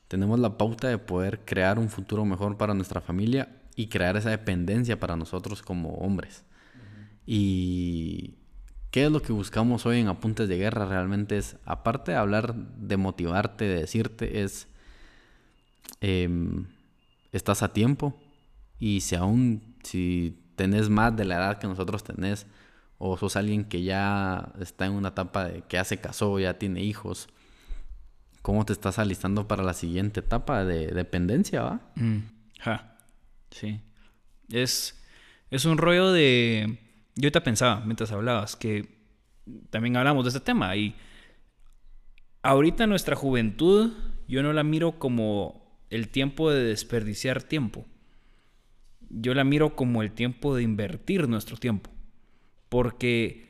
tenemos 0.08 0.38
la 0.40 0.56
pauta 0.56 0.88
de 0.88 0.98
poder 0.98 1.40
crear 1.44 1.78
un 1.78 1.88
futuro 1.88 2.24
mejor 2.24 2.56
para 2.56 2.74
nuestra 2.74 3.00
familia 3.00 3.48
y 3.76 3.88
crear 3.88 4.16
esa 4.16 4.30
dependencia 4.30 4.98
para 4.98 5.16
nosotros 5.16 5.62
como 5.62 5.94
hombres. 5.98 6.44
Y 7.26 8.34
qué 8.90 9.06
es 9.06 9.12
lo 9.12 9.22
que 9.22 9.32
buscamos 9.32 9.86
hoy 9.86 10.00
en 10.00 10.08
Apuntes 10.08 10.48
de 10.48 10.56
Guerra 10.56 10.86
realmente 10.86 11.36
es, 11.36 11.56
aparte 11.64 12.12
de 12.12 12.18
hablar 12.18 12.54
de 12.54 12.96
motivarte, 12.96 13.64
de 13.64 13.80
decirte, 13.80 14.42
es, 14.42 14.68
em, 16.00 16.66
estás 17.32 17.62
a 17.62 17.72
tiempo 17.72 18.18
y 18.78 19.00
si 19.00 19.16
aún, 19.16 19.76
si 19.82 20.38
tenés 20.56 20.88
más 20.88 21.16
de 21.16 21.24
la 21.24 21.36
edad 21.36 21.58
que 21.58 21.66
nosotros 21.66 22.04
tenés, 22.04 22.46
o 22.98 23.16
sos 23.16 23.36
alguien 23.36 23.64
que 23.64 23.82
ya 23.82 24.52
está 24.60 24.86
en 24.86 24.92
una 24.92 25.10
etapa 25.10 25.44
de 25.44 25.62
que 25.62 25.76
ya 25.76 25.84
se 25.84 26.00
casó, 26.00 26.38
ya 26.38 26.58
tiene 26.58 26.82
hijos, 26.82 27.28
¿cómo 28.42 28.64
te 28.64 28.72
estás 28.72 28.98
alistando 28.98 29.46
para 29.46 29.62
la 29.62 29.74
siguiente 29.74 30.20
etapa 30.20 30.64
de 30.64 30.88
dependencia, 30.88 31.62
va? 31.62 31.80
Mm, 31.94 32.18
sí. 33.50 33.80
Es, 34.50 35.00
es 35.50 35.64
un 35.64 35.78
rollo 35.78 36.10
de... 36.10 36.87
Yo 37.18 37.26
ahorita 37.26 37.42
pensaba, 37.42 37.80
mientras 37.84 38.12
hablabas, 38.12 38.56
que 38.56 38.88
también 39.70 39.96
hablamos 39.96 40.24
de 40.24 40.28
este 40.28 40.40
tema 40.40 40.74
y 40.76 40.94
ahorita 42.42 42.86
nuestra 42.86 43.16
juventud 43.16 43.92
yo 44.28 44.42
no 44.42 44.52
la 44.52 44.62
miro 44.62 44.98
como 44.98 45.82
el 45.90 46.08
tiempo 46.08 46.50
de 46.50 46.62
desperdiciar 46.62 47.42
tiempo 47.42 47.86
yo 49.10 49.34
la 49.34 49.44
miro 49.44 49.74
como 49.74 50.02
el 50.02 50.12
tiempo 50.12 50.54
de 50.54 50.62
invertir 50.62 51.28
nuestro 51.28 51.56
tiempo. 51.56 51.90
Porque, 52.68 53.48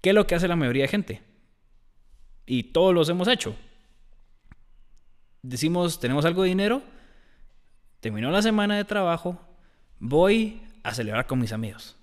¿qué 0.00 0.10
es 0.10 0.14
lo 0.14 0.26
que 0.26 0.34
hace 0.34 0.48
la 0.48 0.56
mayoría 0.56 0.84
de 0.84 0.88
gente? 0.88 1.22
Y 2.46 2.64
todos 2.64 2.94
los 2.94 3.08
hemos 3.08 3.28
hecho. 3.28 3.54
Decimos, 5.42 6.00
tenemos 6.00 6.24
algo 6.24 6.42
de 6.42 6.48
dinero, 6.48 6.82
terminó 8.00 8.30
la 8.30 8.42
semana 8.42 8.76
de 8.76 8.84
trabajo, 8.84 9.40
voy 9.98 10.62
a 10.82 10.94
celebrar 10.94 11.26
con 11.26 11.38
mis 11.38 11.52
amigos. 11.52 11.97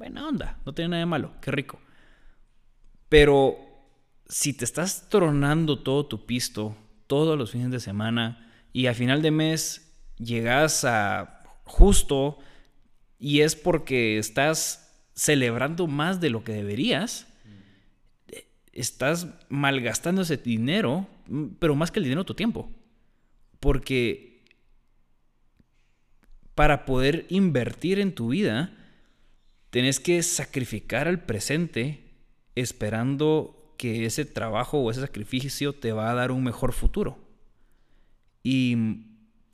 Buena 0.00 0.26
onda, 0.26 0.58
no 0.64 0.72
tiene 0.72 0.88
nada 0.88 1.00
de 1.00 1.06
malo, 1.06 1.34
qué 1.42 1.50
rico. 1.50 1.78
Pero 3.10 3.58
si 4.26 4.54
te 4.54 4.64
estás 4.64 5.10
tronando 5.10 5.80
todo 5.80 6.06
tu 6.06 6.24
pisto 6.24 6.74
todos 7.06 7.36
los 7.36 7.50
fines 7.50 7.70
de 7.70 7.80
semana 7.80 8.50
y 8.72 8.86
a 8.86 8.94
final 8.94 9.20
de 9.20 9.30
mes 9.30 9.94
llegas 10.16 10.86
a 10.86 11.42
justo 11.64 12.38
y 13.18 13.42
es 13.42 13.54
porque 13.54 14.16
estás 14.16 14.90
celebrando 15.14 15.86
más 15.86 16.18
de 16.18 16.30
lo 16.30 16.44
que 16.44 16.52
deberías, 16.52 17.26
estás 18.72 19.26
malgastando 19.50 20.22
ese 20.22 20.38
dinero, 20.38 21.08
pero 21.58 21.76
más 21.76 21.90
que 21.90 21.98
el 21.98 22.04
dinero, 22.04 22.24
tu 22.24 22.32
tiempo. 22.32 22.72
Porque 23.60 24.46
para 26.54 26.86
poder 26.86 27.26
invertir 27.28 27.98
en 27.98 28.14
tu 28.14 28.30
vida, 28.30 28.78
tenés 29.70 30.00
que 30.00 30.22
sacrificar 30.22 31.08
al 31.08 31.24
presente 31.24 32.10
esperando 32.54 33.74
que 33.78 34.04
ese 34.04 34.24
trabajo 34.24 34.78
o 34.78 34.90
ese 34.90 35.00
sacrificio 35.00 35.72
te 35.72 35.92
va 35.92 36.10
a 36.10 36.14
dar 36.14 36.32
un 36.32 36.44
mejor 36.44 36.72
futuro. 36.72 37.18
Y 38.42 38.76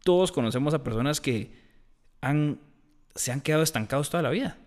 todos 0.03 0.33
conocemos 0.33 0.75
a 0.75 0.83
personas 0.83 1.21
que 1.21 1.53
se 3.15 3.33
han 3.33 3.41
quedado 3.43 3.63
estancados 3.63 4.11
toda 4.11 4.23
la 4.23 4.31
vida. 4.31 4.59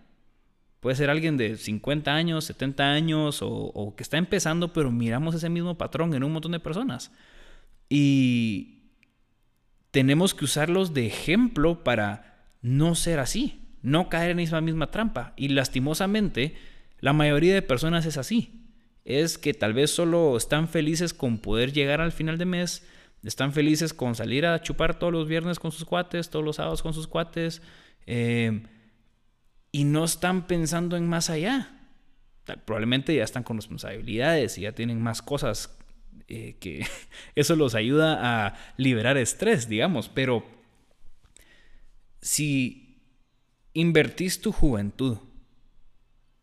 Puede 0.80 0.96
ser 0.96 1.10
alguien 1.10 1.36
de 1.36 1.58
50 1.58 2.14
años, 2.14 2.46
70 2.46 2.84
años 2.84 3.40
o, 3.42 3.94
que 3.98 4.04
está 4.04 4.18
empezando, 4.18 4.72
pero 4.72 4.92
miramos 4.92 5.36
ese 5.36 5.50
mismo 5.50 5.78
patrón 5.78 6.14
en 6.14 6.24
un 6.24 6.32
montón 6.32 6.54
de 6.54 6.60
personas. 6.60 7.12
Y 7.90 8.84
tenemos 9.92 10.34
que 10.34 10.46
usarlos 10.46 10.94
de 10.94 11.06
ejemplo 11.06 11.84
para 11.84 12.48
no 12.62 12.96
ser 12.96 13.20
así, 13.20 13.59
no 13.82 14.10
caer 14.10 14.32
en 14.32 14.40
esa 14.40 14.62
misma 14.62 14.92
trampa. 14.92 15.34
Y 15.36 15.50
lastimosamente, 15.50 16.56
la 17.00 17.14
mayoría 17.14 17.54
de 17.54 17.62
personas 17.62 18.06
es 18.06 18.18
así. 18.18 18.66
Es 19.06 19.38
que 19.38 19.54
tal 19.54 19.74
vez 19.74 19.92
solo 19.92 20.38
están 20.38 20.68
felices 20.68 21.14
con 21.14 21.40
poder 21.40 21.72
llegar 21.72 22.02
al 22.02 22.12
final 22.12 22.38
de 22.38 22.46
mes, 22.46 22.86
están 23.24 23.54
felices 23.54 23.94
con 23.94 24.16
salir 24.16 24.46
a 24.46 24.62
chupar 24.62 24.98
todos 24.98 25.12
los 25.12 25.28
viernes 25.28 25.60
con 25.60 25.72
sus 25.72 25.86
cuates, 25.86 26.30
todos 26.30 26.46
los 26.46 26.58
sábados 26.58 26.82
con 26.82 26.94
sus 26.94 27.08
cuates. 27.08 27.62
Eh, 28.06 28.64
y 29.72 29.84
no 29.84 30.06
están 30.06 30.48
pensando 30.48 30.98
en 30.98 31.08
más 31.08 31.30
allá. 31.30 31.76
Probablemente 32.66 33.16
ya 33.16 33.24
están 33.24 33.44
con 33.44 33.58
responsabilidades 33.58 34.58
y 34.58 34.62
ya 34.62 34.72
tienen 34.72 35.02
más 35.02 35.22
cosas 35.22 35.78
eh, 36.28 36.58
que 36.60 36.86
eso 37.36 37.56
los 37.56 37.76
ayuda 37.76 38.48
a 38.48 38.56
liberar 38.78 39.18
estrés, 39.18 39.70
digamos. 39.70 40.10
Pero 40.10 40.44
si 42.22 42.89
invertís 43.80 44.42
tu 44.42 44.52
juventud 44.52 45.18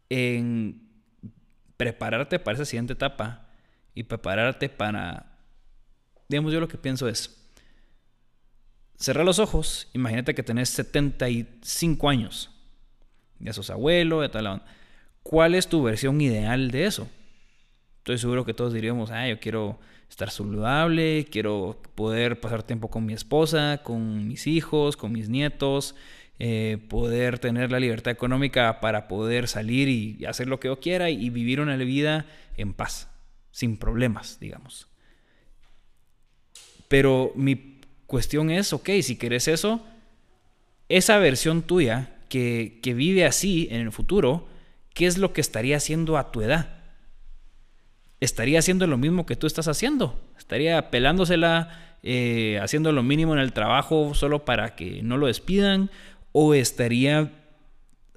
en 0.09 0.83
prepararte 1.77 2.39
para 2.39 2.55
esa 2.55 2.65
siguiente 2.65 2.95
etapa 2.95 3.49
y 3.95 4.05
prepararte 4.05 4.69
para 4.69 5.37
digamos, 6.29 6.53
yo 6.53 6.61
lo 6.61 6.69
que 6.69 6.79
pienso 6.79 7.09
es, 7.09 7.37
cerrar 8.97 9.25
los 9.25 9.39
ojos, 9.39 9.89
imagínate 9.93 10.35
que 10.35 10.43
tenés 10.43 10.71
75 10.71 12.09
años, 12.09 12.51
ya 13.39 13.53
sos 13.53 13.71
abuelo, 13.71 14.21
de 14.21 14.29
tal 14.29 14.63
¿Cuál 15.23 15.55
es 15.55 15.69
tu 15.69 15.83
versión 15.83 16.21
ideal 16.21 16.71
de 16.71 16.87
eso? 16.87 17.09
Estoy 17.99 18.19
seguro 18.19 18.45
que 18.45 18.55
todos 18.55 18.73
diríamos, 18.73 19.11
ah, 19.11 19.29
yo 19.29 19.41
quiero 19.41 19.81
estar 20.09 20.31
saludable, 20.31 21.27
quiero 21.31 21.83
poder 21.97 22.41
pasar 22.41 22.63
tiempo 22.63 22.89
con 22.89 23.05
mi 23.05 23.13
esposa, 23.13 23.81
con 23.83 24.29
mis 24.29 24.47
hijos, 24.47 24.97
con 24.97 25.11
mis 25.13 25.29
nietos, 25.29 25.97
eh, 26.39 26.79
poder 26.89 27.39
tener 27.39 27.73
la 27.73 27.81
libertad 27.81 28.13
económica 28.13 28.81
para 28.81 29.09
poder 29.09 29.49
salir 29.49 29.89
y 29.89 30.25
hacer 30.27 30.49
lo 30.49 30.61
que 30.61 30.69
yo 30.69 30.81
quiera 30.81 31.09
y 31.09 31.31
vivir 31.31 31.61
una 31.61 31.77
vida 31.77 32.27
en 32.57 32.75
paz, 32.75 33.09
sin 33.51 33.77
problemas, 33.77 34.39
digamos. 34.39 34.89
Pero 36.89 37.33
mi 37.35 37.81
cuestión 38.07 38.51
es, 38.51 38.73
ok, 38.73 38.91
si 39.03 39.17
querés 39.17 39.49
eso, 39.49 39.85
esa 40.89 41.19
versión 41.19 41.63
tuya 41.63 42.11
que, 42.29 42.81
vive 42.85 43.25
así 43.25 43.69
en 43.71 43.81
el 43.81 43.93
futuro, 43.93 44.47
¿qué 44.95 45.07
es 45.07 45.19
lo 45.19 45.33
que 45.33 45.41
estaría 45.41 45.77
haciendo 45.77 46.19
a 46.19 46.31
tu 46.33 46.43
edad? 46.43 46.69
¿Estaría 48.21 48.59
haciendo 48.59 48.87
lo 48.87 48.99
mismo 48.99 49.27
que 49.27 49.37
tú 49.37 49.47
estás 49.47 49.69
haciendo? 49.69 50.21
¿Estaría 50.39 50.91
pelándosela, 50.91 51.97
eh, 52.03 52.59
haciendo 52.63 52.93
lo 52.93 53.03
mínimo 53.03 53.35
en 53.35 53.41
el 53.41 53.53
trabajo 53.53 54.15
solo 54.15 54.45
para 54.45 54.75
que 54.75 55.03
no 55.03 55.17
lo 55.17 55.27
despidan? 55.27 55.91
¿O 56.39 56.53
estaría 56.53 57.33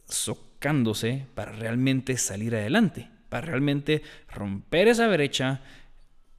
socándose 0.08 1.26
para 1.36 1.54
realmente 1.54 2.18
salir 2.18 2.54
adelante? 2.54 3.08
Para 3.30 3.48
realmente 3.48 4.02
romper 4.28 4.90
esa 4.90 5.08
brecha, 5.08 5.62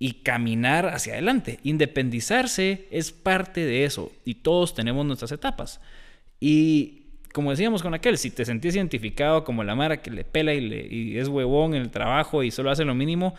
y 0.03 0.15
caminar 0.15 0.87
hacia 0.87 1.13
adelante. 1.13 1.61
Independizarse 1.63 2.89
es 2.91 3.13
parte 3.13 3.65
de 3.65 3.85
eso 3.85 4.11
y 4.25 4.37
todos 4.37 4.75
tenemos 4.75 5.07
nuestras 5.07 5.31
etapas. 5.31 5.79
Y 6.41 7.03
como 7.35 7.51
decíamos 7.51 7.83
con 7.83 7.95
aquel, 7.95 8.17
si 8.17 8.31
te 8.31 8.47
sentís 8.47 8.75
identificado 8.75 9.45
como 9.45 9.63
la 9.63 9.77
Mara 9.77 10.01
que 10.01 10.11
le 10.11 10.25
pela 10.25 10.55
y, 10.55 10.61
le, 10.63 11.21
es 11.21 11.29
huevón 11.29 11.75
en 11.75 11.83
el 11.83 11.91
trabajo 11.91 12.43
y 12.43 12.51
solo 12.51 12.71
hace 12.71 12.87
lo 12.87 12.95
mínimo, 12.95 13.35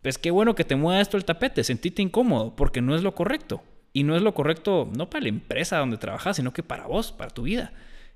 pues 0.00 0.16
qué 0.16 0.30
bueno 0.30 0.54
que 0.54 0.64
te 0.64 0.74
mueva 0.74 1.02
esto 1.02 1.18
el 1.18 1.26
tapete, 1.26 1.62
sentite 1.62 2.00
incómodo, 2.00 2.56
porque 2.56 2.80
no 2.80 2.96
es 2.96 3.02
lo 3.02 3.14
correcto. 3.14 3.62
Y 3.92 4.04
no 4.04 4.16
es 4.16 4.22
lo 4.22 4.34
correcto 4.34 4.90
no 4.96 5.10
para 5.10 5.22
la 5.22 5.28
empresa 5.28 5.78
donde 5.78 5.98
trabajas, 5.98 6.36
sino 6.36 6.52
que 6.52 6.62
para 6.62 6.86
vos, 6.86 7.12
para 7.12 7.30
tu 7.30 7.42
vida. 7.42 7.72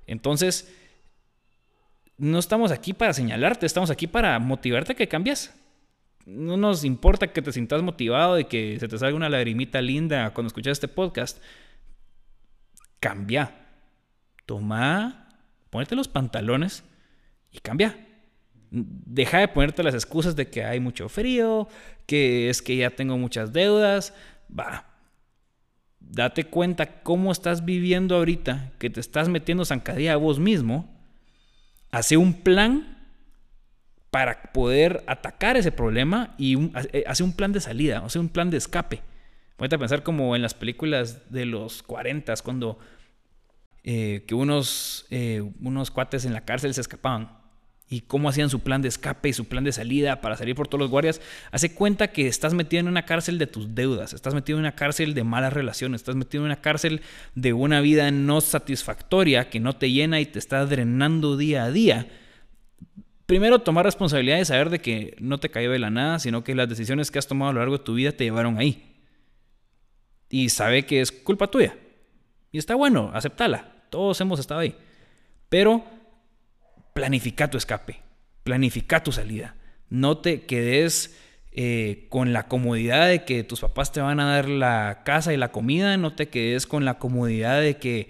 Entonces, 0.06 0.72
no 2.16 2.38
estamos 2.38 2.70
aquí 2.70 2.92
para 2.94 3.12
señalarte, 3.12 3.66
estamos 3.66 3.90
aquí 3.90 4.06
para 4.06 4.38
motivarte 4.38 4.92
a 4.92 4.96
que 4.96 5.08
cambies 5.08 5.52
no 6.26 6.56
nos 6.56 6.84
importa 6.84 7.28
que 7.28 7.40
te 7.40 7.52
sientas 7.52 7.82
motivado 7.82 8.38
y 8.38 8.44
que 8.44 8.78
se 8.80 8.88
te 8.88 8.98
salga 8.98 9.16
una 9.16 9.28
lagrimita 9.28 9.80
linda 9.80 10.34
cuando 10.34 10.48
escuchas 10.48 10.72
este 10.72 10.88
podcast. 10.88 11.40
Cambia. 12.98 13.52
Toma, 14.44 15.28
ponete 15.70 15.94
los 15.94 16.08
pantalones 16.08 16.82
y 17.52 17.58
cambia. 17.60 17.96
Deja 18.70 19.38
de 19.38 19.48
ponerte 19.48 19.84
las 19.84 19.94
excusas 19.94 20.34
de 20.34 20.50
que 20.50 20.64
hay 20.64 20.80
mucho 20.80 21.08
frío, 21.08 21.68
que 22.06 22.50
es 22.50 22.60
que 22.60 22.76
ya 22.76 22.90
tengo 22.90 23.16
muchas 23.16 23.52
deudas. 23.52 24.12
Va. 24.50 24.95
Date 26.10 26.44
cuenta 26.44 27.02
cómo 27.02 27.32
estás 27.32 27.64
viviendo 27.64 28.16
ahorita, 28.16 28.72
que 28.78 28.90
te 28.90 29.00
estás 29.00 29.28
metiendo 29.28 29.64
zancadilla 29.64 30.14
a 30.14 30.16
vos 30.16 30.38
mismo. 30.38 30.94
Hace 31.90 32.16
un 32.16 32.32
plan 32.42 32.96
para 34.10 34.52
poder 34.52 35.04
atacar 35.06 35.56
ese 35.56 35.72
problema 35.72 36.34
y 36.38 36.70
eh, 36.92 37.04
hacer 37.06 37.24
un 37.24 37.32
plan 37.34 37.52
de 37.52 37.60
salida, 37.60 37.98
hacer 37.98 38.20
un 38.20 38.28
plan 38.28 38.50
de 38.50 38.56
escape. 38.56 39.02
Voy 39.58 39.68
a 39.70 39.78
pensar 39.78 40.02
como 40.02 40.36
en 40.36 40.42
las 40.42 40.54
películas 40.54 41.30
de 41.30 41.46
los 41.46 41.82
40, 41.82 42.34
cuando 42.42 42.78
eh, 43.84 44.24
que 44.26 44.34
unos, 44.34 45.06
eh, 45.10 45.42
unos 45.60 45.90
cuates 45.90 46.24
en 46.24 46.32
la 46.32 46.44
cárcel 46.44 46.74
se 46.74 46.80
escapaban 46.80 47.45
y 47.88 48.00
cómo 48.00 48.28
hacían 48.28 48.50
su 48.50 48.60
plan 48.60 48.82
de 48.82 48.88
escape 48.88 49.28
y 49.28 49.32
su 49.32 49.44
plan 49.46 49.62
de 49.62 49.72
salida 49.72 50.20
para 50.20 50.36
salir 50.36 50.56
por 50.56 50.66
todos 50.66 50.80
los 50.80 50.90
guardias, 50.90 51.20
hace 51.52 51.72
cuenta 51.72 52.08
que 52.08 52.26
estás 52.26 52.52
metido 52.52 52.80
en 52.80 52.88
una 52.88 53.04
cárcel 53.04 53.38
de 53.38 53.46
tus 53.46 53.74
deudas, 53.74 54.12
estás 54.12 54.34
metido 54.34 54.58
en 54.58 54.64
una 54.64 54.74
cárcel 54.74 55.14
de 55.14 55.22
malas 55.22 55.52
relaciones, 55.52 56.00
estás 56.00 56.16
metido 56.16 56.42
en 56.42 56.46
una 56.46 56.60
cárcel 56.60 57.00
de 57.34 57.52
una 57.52 57.80
vida 57.80 58.10
no 58.10 58.40
satisfactoria 58.40 59.48
que 59.50 59.60
no 59.60 59.74
te 59.74 59.90
llena 59.90 60.20
y 60.20 60.26
te 60.26 60.38
está 60.38 60.66
drenando 60.66 61.36
día 61.36 61.64
a 61.64 61.70
día. 61.70 62.08
Primero, 63.26 63.60
tomar 63.60 63.84
responsabilidad 63.84 64.38
y 64.38 64.44
saber 64.44 64.70
de 64.70 64.80
que 64.80 65.16
no 65.20 65.38
te 65.38 65.50
cayó 65.50 65.70
de 65.70 65.78
la 65.78 65.90
nada, 65.90 66.18
sino 66.18 66.44
que 66.44 66.54
las 66.54 66.68
decisiones 66.68 67.10
que 67.10 67.18
has 67.18 67.26
tomado 67.26 67.50
a 67.50 67.54
lo 67.54 67.60
largo 67.60 67.78
de 67.78 67.84
tu 67.84 67.94
vida 67.94 68.12
te 68.12 68.24
llevaron 68.24 68.58
ahí. 68.58 68.96
Y 70.28 70.48
sabe 70.48 70.86
que 70.86 71.00
es 71.00 71.12
culpa 71.12 71.48
tuya. 71.48 71.76
Y 72.52 72.58
está 72.58 72.74
bueno, 72.74 73.10
aceptala. 73.14 73.72
Todos 73.90 74.20
hemos 74.20 74.38
estado 74.38 74.60
ahí. 74.60 74.76
Pero 75.48 75.84
planifica 76.96 77.50
tu 77.50 77.58
escape, 77.58 78.00
planifica 78.42 79.02
tu 79.02 79.12
salida. 79.12 79.54
No 79.90 80.16
te 80.16 80.46
quedes 80.46 81.14
eh, 81.52 82.06
con 82.08 82.32
la 82.32 82.48
comodidad 82.48 83.08
de 83.08 83.26
que 83.26 83.44
tus 83.44 83.60
papás 83.60 83.92
te 83.92 84.00
van 84.00 84.18
a 84.18 84.24
dar 84.24 84.48
la 84.48 85.02
casa 85.04 85.34
y 85.34 85.36
la 85.36 85.52
comida, 85.52 85.98
no 85.98 86.14
te 86.14 86.30
quedes 86.30 86.66
con 86.66 86.86
la 86.86 86.98
comodidad 86.98 87.60
de 87.60 87.76
que 87.76 88.08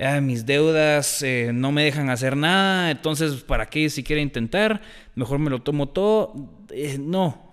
ah, 0.00 0.20
mis 0.20 0.46
deudas 0.46 1.20
eh, 1.22 1.50
no 1.52 1.72
me 1.72 1.82
dejan 1.82 2.10
hacer 2.10 2.36
nada, 2.36 2.92
entonces 2.92 3.42
¿para 3.42 3.66
qué 3.66 3.90
si 3.90 4.04
quiero 4.04 4.22
intentar? 4.22 4.82
Mejor 5.16 5.40
me 5.40 5.50
lo 5.50 5.60
tomo 5.62 5.88
todo. 5.88 6.32
Eh, 6.70 6.96
no. 6.96 7.44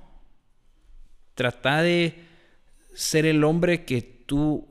Trata 1.34 1.82
de 1.82 2.26
ser 2.94 3.26
el 3.26 3.44
hombre 3.44 3.86
que 3.86 4.04
tú 4.04 4.68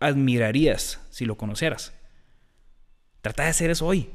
admirarías 0.00 1.06
si 1.10 1.26
lo 1.26 1.36
conocieras. 1.36 1.92
Trata 3.20 3.44
de 3.44 3.52
ser 3.52 3.70
eso 3.70 3.86
hoy 3.86 4.08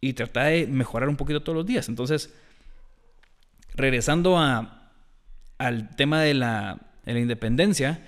y 0.00 0.12
trata 0.12 0.44
de 0.44 0.66
mejorar 0.66 1.08
un 1.08 1.16
poquito 1.16 1.42
todos 1.42 1.56
los 1.56 1.66
días. 1.66 1.88
Entonces, 1.88 2.34
regresando 3.74 4.38
a, 4.38 4.92
al 5.58 5.94
tema 5.96 6.22
de 6.22 6.34
la, 6.34 6.78
independencia, 7.06 8.04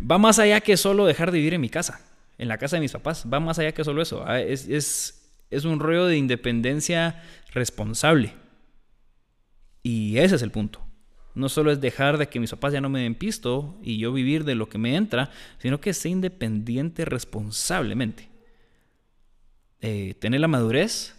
va 0.00 0.18
más 0.18 0.38
allá 0.38 0.60
que 0.60 0.76
solo 0.76 1.06
dejar 1.06 1.32
de 1.32 1.38
vivir 1.38 1.54
en 1.54 1.60
mi 1.60 1.70
casa, 1.70 2.00
en 2.38 2.48
la 2.48 2.58
casa 2.58 2.76
de 2.76 2.80
mis 2.80 2.92
papás, 2.92 3.24
va 3.32 3.40
más 3.40 3.58
allá 3.58 3.72
que 3.72 3.84
solo 3.84 4.02
eso. 4.02 4.24
Ah, 4.26 4.40
es, 4.40 4.68
es 5.50 5.64
un 5.64 5.80
rollo 5.80 6.06
de 6.06 6.16
independencia 6.16 7.22
responsable. 7.52 8.34
Y 9.82 10.18
ese 10.18 10.36
es 10.36 10.42
el 10.42 10.50
punto. 10.50 10.80
No 11.34 11.48
solo 11.48 11.72
es 11.72 11.80
dejar 11.80 12.16
de 12.16 12.28
que 12.28 12.38
mis 12.38 12.50
papás 12.50 12.72
ya 12.72 12.80
no 12.80 12.88
me 12.88 13.02
den 13.02 13.16
pisto 13.16 13.78
y 13.82 13.98
yo 13.98 14.12
vivir 14.12 14.44
de 14.44 14.54
lo 14.54 14.68
que 14.68 14.78
me 14.78 14.94
entra, 14.94 15.30
sino 15.58 15.80
que 15.80 15.92
ser 15.92 16.12
independiente 16.12 17.04
responsablemente. 17.04 18.33
Eh, 19.86 20.14
tener 20.14 20.40
la 20.40 20.48
madurez 20.48 21.14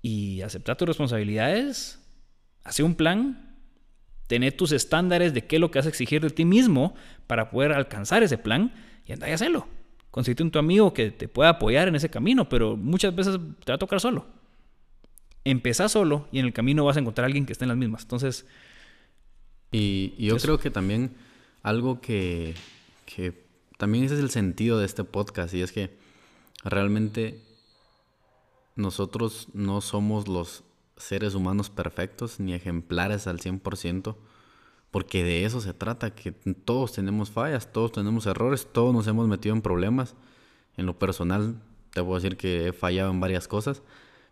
y 0.00 0.42
aceptar 0.42 0.76
tus 0.76 0.86
responsabilidades, 0.86 2.00
hacer 2.62 2.84
un 2.84 2.94
plan, 2.94 3.56
tener 4.28 4.56
tus 4.56 4.70
estándares 4.70 5.34
de 5.34 5.44
qué 5.44 5.56
es 5.56 5.60
lo 5.60 5.72
que 5.72 5.80
vas 5.80 5.86
a 5.86 5.88
exigir 5.88 6.22
de 6.22 6.30
ti 6.30 6.44
mismo 6.44 6.94
para 7.26 7.50
poder 7.50 7.72
alcanzar 7.72 8.22
ese 8.22 8.38
plan 8.38 8.72
y 9.08 9.12
andar 9.12 9.28
y 9.28 9.32
hacerlo. 9.32 9.66
Consiste 10.12 10.44
en 10.44 10.52
tu 10.52 10.60
amigo 10.60 10.94
que 10.94 11.10
te 11.10 11.26
pueda 11.26 11.48
apoyar 11.48 11.88
en 11.88 11.96
ese 11.96 12.08
camino, 12.08 12.48
pero 12.48 12.76
muchas 12.76 13.12
veces 13.12 13.40
te 13.64 13.72
va 13.72 13.74
a 13.74 13.78
tocar 13.78 14.00
solo. 14.00 14.24
Empezá 15.42 15.88
solo 15.88 16.28
y 16.30 16.38
en 16.38 16.46
el 16.46 16.52
camino 16.52 16.84
vas 16.84 16.96
a 16.96 17.00
encontrar 17.00 17.24
a 17.24 17.26
alguien 17.26 17.44
que 17.44 17.54
esté 17.54 17.64
en 17.64 17.70
las 17.70 17.76
mismas. 17.76 18.02
Entonces. 18.02 18.46
Y, 19.72 20.14
yo 20.16 20.36
creo 20.36 20.60
que 20.60 20.70
también 20.70 21.16
algo 21.64 22.00
que, 22.00 22.54
que 23.04 23.32
también 23.78 24.04
ese 24.04 24.14
es 24.14 24.20
el 24.20 24.30
sentido 24.30 24.78
de 24.78 24.86
este 24.86 25.02
podcast 25.02 25.52
y 25.54 25.62
es 25.62 25.72
que 25.72 26.01
Realmente 26.64 27.42
nosotros 28.76 29.48
no 29.52 29.80
somos 29.80 30.28
los 30.28 30.64
seres 30.96 31.34
humanos 31.34 31.70
perfectos 31.70 32.38
ni 32.40 32.54
ejemplares 32.54 33.26
al 33.26 33.38
100%, 33.38 34.16
porque 34.90 35.24
de 35.24 35.44
eso 35.44 35.60
se 35.60 35.74
trata, 35.74 36.14
que 36.14 36.32
todos 36.32 36.92
tenemos 36.92 37.30
fallas, 37.30 37.72
todos 37.72 37.92
tenemos 37.92 38.26
errores, 38.26 38.68
todos 38.70 38.94
nos 38.94 39.06
hemos 39.06 39.26
metido 39.26 39.54
en 39.54 39.62
problemas. 39.62 40.14
En 40.76 40.86
lo 40.86 40.98
personal, 40.98 41.60
te 41.92 42.02
puedo 42.02 42.16
decir 42.16 42.36
que 42.36 42.68
he 42.68 42.72
fallado 42.72 43.10
en 43.10 43.20
varias 43.20 43.48
cosas, 43.48 43.82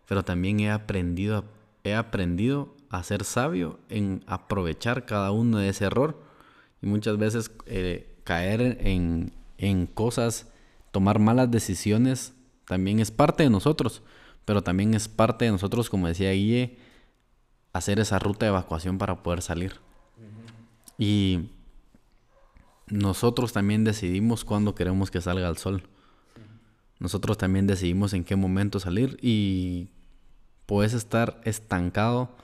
pero 0.07 0.23
también 0.23 0.59
he 0.59 0.71
aprendido, 0.71 1.45
he 1.83 1.95
aprendido 1.95 2.75
a 2.89 3.03
ser 3.03 3.23
sabio 3.23 3.79
en 3.89 4.23
aprovechar 4.27 5.05
cada 5.05 5.31
uno 5.31 5.57
de 5.57 5.69
ese 5.69 5.85
error 5.85 6.21
y 6.81 6.87
muchas 6.87 7.17
veces 7.17 7.51
eh, 7.65 8.15
caer 8.23 8.77
en, 8.81 9.33
en 9.57 9.87
cosas 9.87 10.50
tomar 10.91 11.19
malas 11.19 11.49
decisiones 11.49 12.33
también 12.65 12.99
es 12.99 13.11
parte 13.11 13.43
de 13.43 13.49
nosotros, 13.49 14.01
pero 14.45 14.61
también 14.61 14.93
es 14.93 15.07
parte 15.07 15.45
de 15.45 15.51
nosotros, 15.51 15.89
como 15.89 16.07
decía 16.07 16.31
Guille, 16.31 16.77
hacer 17.73 17.99
esa 17.99 18.19
ruta 18.19 18.45
de 18.45 18.49
evacuación 18.49 18.97
para 18.97 19.23
poder 19.23 19.41
salir. 19.41 19.75
Y 20.97 21.49
nosotros 22.87 23.53
también 23.53 23.83
decidimos 23.83 24.45
cuándo 24.45 24.75
queremos 24.75 25.11
que 25.11 25.21
salga 25.21 25.47
el 25.47 25.57
sol. 25.57 25.83
Nosotros 26.99 27.37
también 27.37 27.67
decidimos 27.67 28.13
en 28.13 28.23
qué 28.23 28.35
momento 28.35 28.79
salir 28.79 29.17
y 29.21 29.89
puedes 30.65 30.93
estar 30.93 31.41
estancado 31.43 32.35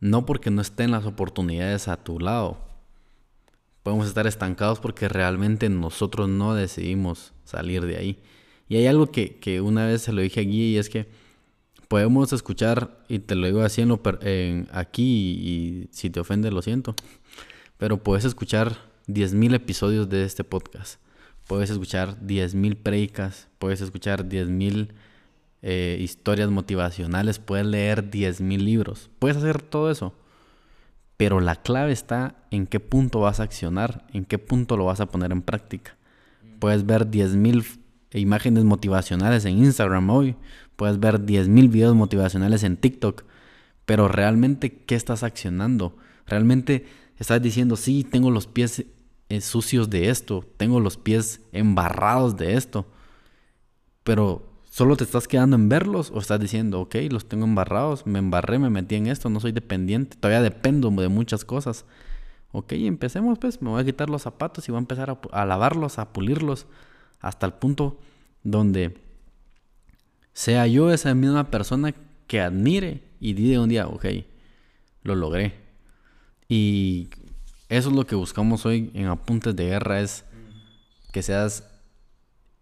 no 0.00 0.26
porque 0.26 0.50
no 0.50 0.60
estén 0.60 0.90
las 0.90 1.06
oportunidades 1.06 1.88
a 1.88 1.96
tu 1.96 2.20
lado. 2.20 2.58
Podemos 3.82 4.06
estar 4.06 4.26
estancados 4.26 4.80
porque 4.80 5.08
realmente 5.08 5.68
nosotros 5.68 6.28
no 6.28 6.54
decidimos 6.54 7.33
salir 7.44 7.84
de 7.86 7.96
ahí. 7.96 8.18
Y 8.68 8.76
hay 8.76 8.86
algo 8.86 9.10
que, 9.10 9.60
una 9.60 9.86
vez 9.86 10.02
se 10.02 10.12
lo 10.12 10.22
dije 10.22 10.40
aquí 10.40 10.72
y 10.72 10.78
es 10.78 10.88
que 10.88 11.06
podemos 11.88 12.32
escuchar, 12.32 13.04
y 13.08 13.18
te 13.18 13.34
lo 13.34 13.46
digo 13.46 13.62
así 13.62 13.82
aquí 14.72 15.02
y, 15.02 15.88
si 15.90 16.10
te 16.10 16.20
ofende 16.20 16.50
lo 16.50 16.62
siento, 16.62 16.94
pero 17.78 18.02
puedes 18.02 18.24
escuchar 18.24 18.76
10.000 19.06 19.54
episodios 19.54 20.08
de 20.08 20.24
este 20.24 20.44
podcast, 20.44 20.98
puedes 21.46 21.70
escuchar 21.70 22.18
10.000 22.20 22.76
predicas, 22.76 23.48
puedes 23.58 23.80
escuchar 23.80 24.28
10.000 24.28 24.88
eh, 25.66 25.98
historias 26.00 26.50
motivacionales, 26.50 27.38
puedes 27.38 27.66
leer 27.66 28.10
10.000 28.10 28.58
libros, 28.58 29.10
puedes 29.18 29.36
hacer 29.36 29.62
todo 29.62 29.90
eso. 29.90 30.14
Pero 31.16 31.40
la 31.40 31.56
clave 31.56 31.92
está 31.92 32.34
en 32.50 32.66
qué 32.66 32.80
punto 32.80 33.20
vas 33.20 33.40
a 33.40 33.44
accionar, 33.44 34.04
en 34.12 34.24
qué 34.24 34.38
punto 34.38 34.76
lo 34.76 34.84
vas 34.86 35.00
a 35.00 35.06
poner 35.06 35.32
en 35.32 35.42
práctica. 35.42 35.96
Puedes 36.64 36.86
ver 36.86 37.10
10.000 37.10 37.78
imágenes 38.14 38.64
motivacionales 38.64 39.44
en 39.44 39.58
Instagram 39.58 40.08
hoy, 40.08 40.34
puedes 40.76 40.98
ver 40.98 41.20
10.000 41.20 41.68
videos 41.68 41.94
motivacionales 41.94 42.62
en 42.62 42.78
TikTok, 42.78 43.24
pero 43.84 44.08
realmente, 44.08 44.74
¿qué 44.86 44.94
estás 44.94 45.24
accionando? 45.24 45.94
Realmente 46.26 46.86
estás 47.18 47.42
diciendo, 47.42 47.76
sí, 47.76 48.02
tengo 48.02 48.30
los 48.30 48.46
pies 48.46 48.86
eh, 49.28 49.40
sucios 49.42 49.90
de 49.90 50.08
esto, 50.08 50.42
tengo 50.56 50.80
los 50.80 50.96
pies 50.96 51.42
embarrados 51.52 52.38
de 52.38 52.54
esto, 52.54 52.86
pero 54.02 54.48
¿solo 54.64 54.96
te 54.96 55.04
estás 55.04 55.28
quedando 55.28 55.56
en 55.56 55.68
verlos 55.68 56.10
o 56.14 56.18
estás 56.18 56.40
diciendo, 56.40 56.80
ok, 56.80 56.94
los 57.10 57.28
tengo 57.28 57.44
embarrados, 57.44 58.06
me 58.06 58.20
embarré, 58.20 58.58
me 58.58 58.70
metí 58.70 58.94
en 58.94 59.08
esto, 59.08 59.28
no 59.28 59.38
soy 59.38 59.52
dependiente, 59.52 60.16
todavía 60.16 60.40
dependo 60.40 60.90
de 60.90 61.08
muchas 61.08 61.44
cosas? 61.44 61.84
Ok, 62.56 62.74
empecemos 62.74 63.36
pues, 63.40 63.60
me 63.60 63.70
voy 63.70 63.82
a 63.82 63.84
quitar 63.84 64.08
los 64.08 64.22
zapatos 64.22 64.68
y 64.68 64.70
voy 64.70 64.78
a 64.78 64.82
empezar 64.86 65.18
a, 65.32 65.44
lavarlos, 65.44 65.98
a 65.98 66.12
pulirlos, 66.12 66.66
hasta 67.18 67.46
el 67.46 67.52
punto 67.52 67.98
donde 68.44 68.96
sea 70.34 70.64
yo 70.68 70.92
esa 70.92 71.12
misma 71.16 71.50
persona 71.50 71.92
que 72.28 72.40
admire 72.40 73.02
y 73.18 73.32
diga 73.32 73.60
un 73.60 73.70
día, 73.70 73.88
ok, 73.88 74.04
lo 75.02 75.16
logré. 75.16 75.54
Y 76.48 77.08
eso 77.70 77.88
es 77.88 77.96
lo 77.96 78.06
que 78.06 78.14
buscamos 78.14 78.64
hoy 78.66 78.92
en 78.94 79.06
Apuntes 79.06 79.56
de 79.56 79.64
Guerra, 79.64 80.00
es 80.00 80.24
que 81.10 81.24
seas 81.24 81.68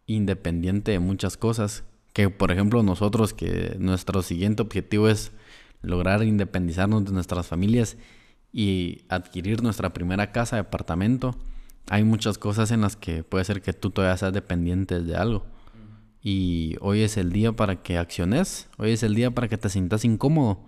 independiente 0.07 0.93
de 0.93 1.01
muchas 1.01 1.37
cosas. 1.37 1.85
Que 2.15 2.31
por 2.31 2.51
ejemplo 2.51 2.83
nosotros, 2.83 3.35
que 3.35 3.77
nuestro 3.79 4.23
siguiente 4.23 4.63
objetivo 4.63 5.11
es 5.11 5.33
lograr 5.83 6.23
independizarnos 6.23 7.05
de 7.05 7.13
nuestras 7.13 7.47
familias 7.47 7.99
y 8.53 9.05
adquirir 9.09 9.62
nuestra 9.62 9.93
primera 9.93 10.31
casa, 10.31 10.57
departamento, 10.57 11.35
hay 11.88 12.05
muchas 12.05 12.38
cosas 12.38 12.71
en 12.71 12.83
las 12.83 12.97
que 12.97 13.25
puede 13.25 13.45
ser 13.45 13.62
que 13.62 13.73
tú 13.73 13.91
todavía 13.91 14.17
seas 14.17 14.33
dependiente 14.33 15.03
de 15.03 15.17
algo. 15.17 15.47
Y 16.23 16.77
hoy 16.81 17.01
es 17.03 17.17
el 17.17 17.33
día 17.33 17.53
para 17.53 17.83
que 17.83 17.99
acciones, 17.99 18.69
hoy 18.79 18.93
es 18.93 19.03
el 19.03 19.15
día 19.15 19.33
para 19.33 19.49
que 19.49 19.59
te 19.59 19.69
sientas 19.69 20.05
incómodo, 20.05 20.65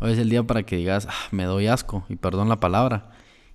hoy 0.00 0.12
es 0.12 0.18
el 0.18 0.30
día 0.30 0.44
para 0.44 0.62
que 0.62 0.76
digas, 0.76 1.06
ah, 1.10 1.28
me 1.30 1.44
doy 1.44 1.66
asco, 1.66 2.06
y 2.08 2.16
perdón 2.16 2.48
la 2.48 2.60
palabra, 2.60 3.10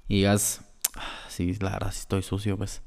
y 0.08 0.18
digas, 0.18 0.62
ah, 0.96 1.02
sí, 1.28 1.56
la 1.60 1.72
verdad 1.72 1.92
sí 1.92 2.02
estoy 2.02 2.22
sucio, 2.22 2.56
pues, 2.58 2.84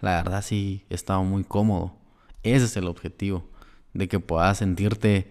la 0.00 0.10
verdad 0.16 0.42
sí 0.42 0.84
he 0.90 0.94
estado 0.94 1.24
muy 1.24 1.44
cómodo. 1.44 1.96
Ese 2.42 2.66
es 2.66 2.76
el 2.76 2.86
objetivo, 2.88 3.48
de 3.94 4.08
que 4.08 4.20
puedas 4.20 4.58
sentirte 4.58 5.30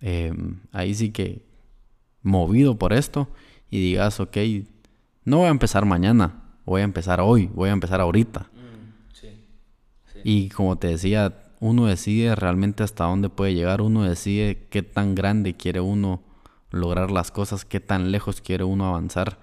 em, 0.00 0.60
ahí 0.72 0.94
sí 0.94 1.10
que 1.10 1.44
movido 2.22 2.78
por 2.78 2.92
esto 2.94 3.28
y 3.74 3.80
digas, 3.80 4.20
ok, 4.20 4.36
no 5.24 5.38
voy 5.38 5.48
a 5.48 5.50
empezar 5.50 5.84
mañana, 5.84 6.44
voy 6.64 6.82
a 6.82 6.84
empezar 6.84 7.20
hoy, 7.20 7.50
voy 7.52 7.70
a 7.70 7.72
empezar 7.72 8.00
ahorita. 8.00 8.46
Mm, 8.52 9.16
Y 10.22 10.48
como 10.50 10.76
te 10.76 10.86
decía, 10.86 11.34
uno 11.58 11.86
decide 11.86 12.36
realmente 12.36 12.84
hasta 12.84 13.02
dónde 13.02 13.30
puede 13.30 13.52
llegar, 13.52 13.80
uno 13.80 14.04
decide 14.04 14.68
qué 14.70 14.84
tan 14.84 15.16
grande 15.16 15.56
quiere 15.56 15.80
uno 15.80 16.22
lograr 16.70 17.10
las 17.10 17.32
cosas, 17.32 17.64
qué 17.64 17.80
tan 17.80 18.12
lejos 18.12 18.40
quiere 18.40 18.62
uno 18.62 18.86
avanzar. 18.86 19.40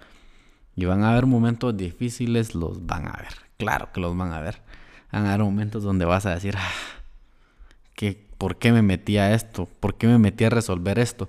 Y 0.78 0.86
van 0.86 1.04
a 1.04 1.12
haber 1.12 1.26
momentos 1.26 1.76
difíciles, 1.76 2.56
los 2.56 2.86
van 2.86 3.10
a 3.10 3.18
ver, 3.18 3.34
claro 3.58 3.90
que 3.92 4.00
los 4.00 4.16
van 4.16 4.32
a 4.32 4.40
ver. 4.40 4.62
Van 5.12 5.26
a 5.26 5.34
haber 5.34 5.44
momentos 5.44 5.84
donde 5.84 6.06
vas 6.06 6.26
a 6.26 6.34
decir, 6.36 6.56
ah, 6.58 6.72
¿qué, 7.96 8.30
¿por 8.38 8.56
qué 8.56 8.72
me 8.72 8.82
metí 8.82 9.18
a 9.18 9.34
esto? 9.34 9.68
¿Por 9.82 9.96
qué 9.96 10.08
me 10.08 10.18
metí 10.20 10.46
a 10.46 10.50
resolver 10.50 11.00
esto? 11.00 11.28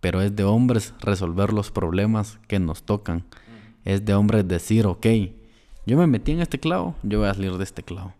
Pero 0.00 0.22
es 0.22 0.34
de 0.36 0.44
hombres 0.44 0.94
resolver 1.00 1.52
los 1.52 1.70
problemas 1.70 2.38
que 2.46 2.58
nos 2.58 2.82
tocan. 2.82 3.24
Es 3.84 4.04
de 4.04 4.14
hombres 4.14 4.46
decir, 4.46 4.86
ok, 4.86 5.06
yo 5.86 5.96
me 5.96 6.06
metí 6.06 6.32
en 6.32 6.40
este 6.40 6.60
clavo, 6.60 6.94
yo 7.02 7.20
voy 7.20 7.28
a 7.28 7.34
salir 7.34 7.56
de 7.56 7.64
este 7.64 7.82
clavo. 7.82 8.14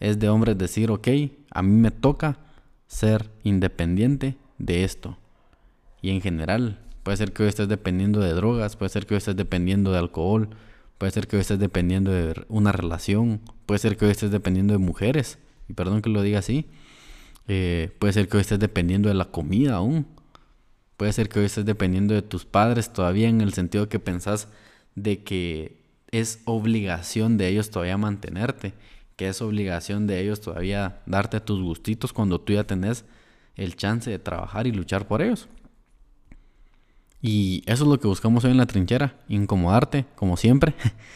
Es 0.00 0.18
de 0.18 0.28
hombres 0.28 0.58
decir, 0.58 0.90
ok, 0.90 1.08
a 1.50 1.62
mí 1.62 1.76
me 1.76 1.90
toca 1.90 2.38
ser 2.86 3.30
independiente 3.44 4.36
de 4.58 4.84
esto. 4.84 5.16
Y 6.00 6.10
en 6.10 6.20
general, 6.20 6.80
puede 7.02 7.16
ser 7.16 7.32
que 7.32 7.42
hoy 7.42 7.48
estés 7.48 7.68
dependiendo 7.68 8.20
de 8.20 8.32
drogas, 8.32 8.76
puede 8.76 8.88
ser 8.88 9.06
que 9.06 9.14
hoy 9.14 9.18
estés 9.18 9.36
dependiendo 9.36 9.92
de 9.92 9.98
alcohol, 9.98 10.50
puede 10.98 11.12
ser 11.12 11.26
que 11.26 11.36
hoy 11.36 11.42
estés 11.42 11.58
dependiendo 11.58 12.10
de 12.10 12.44
una 12.48 12.72
relación, 12.72 13.40
puede 13.66 13.78
ser 13.78 13.96
que 13.96 14.06
hoy 14.06 14.10
estés 14.10 14.30
dependiendo 14.30 14.72
de 14.72 14.78
mujeres, 14.78 15.38
y 15.68 15.74
perdón 15.74 16.02
que 16.02 16.10
lo 16.10 16.22
diga 16.22 16.38
así, 16.38 16.66
eh, 17.48 17.90
puede 17.98 18.12
ser 18.12 18.28
que 18.28 18.36
hoy 18.36 18.40
estés 18.40 18.58
dependiendo 18.58 19.08
de 19.08 19.14
la 19.14 19.26
comida 19.26 19.76
aún, 19.76 20.06
puede 20.96 21.12
ser 21.12 21.28
que 21.28 21.40
hoy 21.40 21.46
estés 21.46 21.64
dependiendo 21.64 22.14
de 22.14 22.22
tus 22.22 22.44
padres 22.44 22.92
todavía 22.92 23.28
en 23.28 23.40
el 23.40 23.52
sentido 23.52 23.88
que 23.88 23.98
pensás 23.98 24.48
de 24.94 25.22
que 25.22 25.82
es 26.10 26.40
obligación 26.44 27.38
de 27.38 27.48
ellos 27.48 27.70
todavía 27.70 27.96
mantenerte, 27.96 28.74
que 29.16 29.28
es 29.28 29.40
obligación 29.42 30.06
de 30.06 30.20
ellos 30.20 30.40
todavía 30.40 31.00
darte 31.06 31.40
tus 31.40 31.60
gustitos 31.62 32.12
cuando 32.12 32.40
tú 32.40 32.52
ya 32.52 32.64
tenés 32.64 33.04
el 33.56 33.76
chance 33.76 34.10
de 34.10 34.18
trabajar 34.18 34.66
y 34.66 34.72
luchar 34.72 35.06
por 35.06 35.22
ellos. 35.22 35.48
Y 37.20 37.62
eso 37.66 37.84
es 37.84 37.88
lo 37.88 38.00
que 38.00 38.08
buscamos 38.08 38.44
hoy 38.44 38.50
en 38.50 38.56
la 38.56 38.66
trinchera, 38.66 39.16
incomodarte, 39.28 40.06
como 40.16 40.36
siempre. 40.36 40.74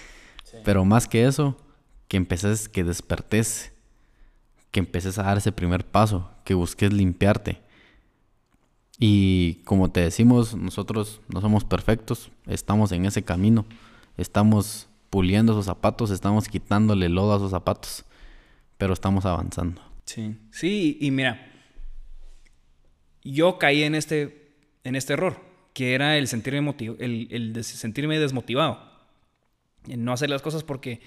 Pero 0.65 0.85
más 0.85 1.09
que 1.09 1.27
eso, 1.27 1.57
que 2.09 2.17
empeces, 2.17 2.69
que 2.69 2.85
despertes, 2.85 3.73
que 4.71 4.81
empeces 4.81 5.19
a 5.19 5.25
dar 5.25 5.39
ese 5.39 5.53
primer 5.53 5.85
paso, 5.85 6.31
que 6.45 6.55
busques 6.55 6.93
limpiarte. 6.93 7.61
Y 8.98 9.56
como 9.64 9.90
te 9.90 10.00
decimos, 10.00 10.54
nosotros 10.54 11.20
no 11.28 11.40
somos 11.40 11.64
perfectos, 11.64 12.30
estamos 12.46 12.92
en 12.92 13.04
ese 13.04 13.22
camino, 13.22 13.66
estamos 14.16 14.88
puliendo 15.11 15.52
esos 15.52 15.66
zapatos, 15.66 16.11
estamos 16.11 16.48
quitándole 16.48 17.09
lodo 17.09 17.35
a 17.35 17.37
esos 17.37 17.50
zapatos, 17.50 18.04
pero 18.78 18.94
estamos 18.94 19.26
avanzando. 19.26 19.82
Sí, 20.04 20.37
sí, 20.50 20.96
y 21.00 21.11
mira, 21.11 21.46
yo 23.22 23.59
caí 23.59 23.82
en 23.82 23.94
este, 23.94 24.52
en 24.85 24.96
este 24.96 25.12
error 25.12 25.46
que 25.76 25.92
era 25.92 26.16
el 26.16 26.26
sentirme, 26.26 26.74
el, 26.78 27.28
el 27.30 27.62
sentirme 27.62 28.18
desmotivado. 28.18 28.80
En 29.87 30.06
no 30.06 30.14
hacer 30.14 30.30
las 30.30 30.40
cosas 30.40 30.64
porque 30.64 31.02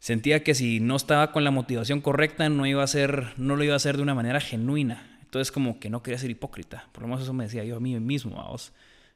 sentía 0.00 0.42
que 0.42 0.56
si 0.56 0.80
no 0.80 0.96
estaba 0.96 1.30
con 1.30 1.44
la 1.44 1.52
motivación 1.52 2.00
correcta 2.00 2.48
no 2.48 2.66
iba 2.66 2.82
a 2.82 2.86
ser, 2.88 3.34
no 3.36 3.54
lo 3.54 3.62
iba 3.62 3.74
a 3.74 3.76
hacer 3.76 3.96
de 3.96 4.02
una 4.02 4.16
manera 4.16 4.40
genuina. 4.40 5.15
Entonces 5.26 5.52
como 5.52 5.78
que 5.78 5.90
no 5.90 6.02
quería 6.02 6.18
ser 6.18 6.30
hipócrita. 6.30 6.88
Por 6.92 7.02
lo 7.02 7.08
menos 7.08 7.22
eso 7.22 7.32
me 7.32 7.44
decía 7.44 7.64
yo 7.64 7.76
a 7.76 7.80
mí 7.80 7.98
mismo, 8.00 8.42
vos, 8.42 8.72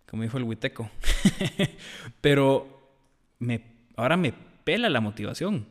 como 0.06 0.22
dijo 0.22 0.36
el 0.36 0.44
Huiteco. 0.44 0.90
Pero 2.20 2.92
me, 3.38 3.62
ahora 3.96 4.16
me 4.16 4.34
pela 4.64 4.90
la 4.90 5.00
motivación. 5.00 5.66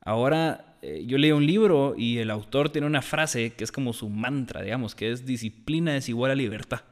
Ahora 0.00 0.76
eh, 0.82 1.04
yo 1.06 1.16
leí 1.16 1.32
un 1.32 1.46
libro 1.46 1.94
y 1.96 2.18
el 2.18 2.30
autor 2.30 2.68
tiene 2.68 2.86
una 2.86 3.00
frase 3.00 3.54
que 3.54 3.64
es 3.64 3.72
como 3.72 3.92
su 3.92 4.10
mantra, 4.10 4.60
digamos, 4.60 4.94
que 4.94 5.10
es 5.10 5.24
disciplina 5.24 5.96
es 5.96 6.08
igual 6.08 6.32
a 6.32 6.34
libertad. 6.34 6.82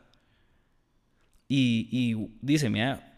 Y, 1.46 2.16
dice, 2.40 2.70
mira, 2.70 3.11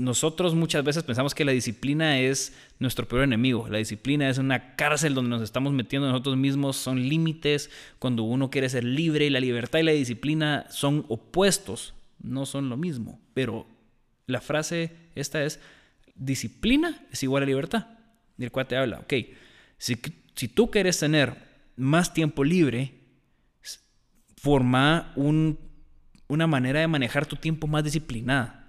nosotros 0.00 0.54
muchas 0.54 0.82
veces 0.84 1.02
pensamos 1.02 1.34
que 1.34 1.44
la 1.44 1.52
disciplina 1.52 2.18
es 2.18 2.56
nuestro 2.78 3.06
peor 3.06 3.22
enemigo. 3.22 3.68
La 3.68 3.78
disciplina 3.78 4.28
es 4.28 4.38
una 4.38 4.74
cárcel 4.76 5.14
donde 5.14 5.30
nos 5.30 5.42
estamos 5.42 5.72
metiendo 5.72 6.08
nosotros 6.08 6.36
mismos, 6.36 6.76
son 6.76 7.08
límites 7.08 7.70
cuando 7.98 8.22
uno 8.22 8.50
quiere 8.50 8.68
ser 8.68 8.84
libre 8.84 9.26
y 9.26 9.30
la 9.30 9.40
libertad 9.40 9.78
y 9.78 9.84
la 9.84 9.92
disciplina 9.92 10.66
son 10.70 11.04
opuestos, 11.08 11.94
no 12.18 12.46
son 12.46 12.68
lo 12.68 12.76
mismo. 12.76 13.20
Pero 13.34 13.66
la 14.26 14.40
frase 14.40 14.92
esta 15.14 15.44
es, 15.44 15.60
disciplina 16.14 17.06
es 17.12 17.22
igual 17.22 17.42
a 17.42 17.46
libertad. 17.46 17.86
Y 18.38 18.44
el 18.44 18.50
te 18.50 18.76
habla, 18.76 19.00
ok, 19.00 19.14
si, 19.76 19.98
si 20.34 20.48
tú 20.48 20.70
quieres 20.70 20.98
tener 20.98 21.36
más 21.76 22.14
tiempo 22.14 22.42
libre, 22.42 22.94
forma 24.36 25.12
un 25.16 25.58
una 26.30 26.46
manera 26.46 26.80
de 26.80 26.86
manejar 26.86 27.26
tu 27.26 27.36
tiempo 27.36 27.66
más 27.66 27.84
disciplinada. 27.84 28.59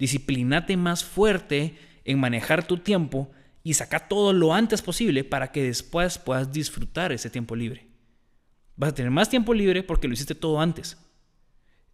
Disciplinate 0.00 0.76
más 0.76 1.04
fuerte 1.04 1.76
en 2.04 2.18
manejar 2.18 2.66
tu 2.66 2.78
tiempo 2.78 3.30
y 3.62 3.74
saca 3.74 4.08
todo 4.08 4.32
lo 4.32 4.54
antes 4.54 4.82
posible 4.82 5.22
para 5.22 5.52
que 5.52 5.62
después 5.62 6.18
puedas 6.18 6.50
disfrutar 6.52 7.12
ese 7.12 7.30
tiempo 7.30 7.54
libre. 7.54 7.86
Vas 8.76 8.90
a 8.90 8.94
tener 8.94 9.10
más 9.10 9.28
tiempo 9.28 9.54
libre 9.54 9.82
porque 9.82 10.08
lo 10.08 10.14
hiciste 10.14 10.34
todo 10.34 10.58
antes. 10.60 10.96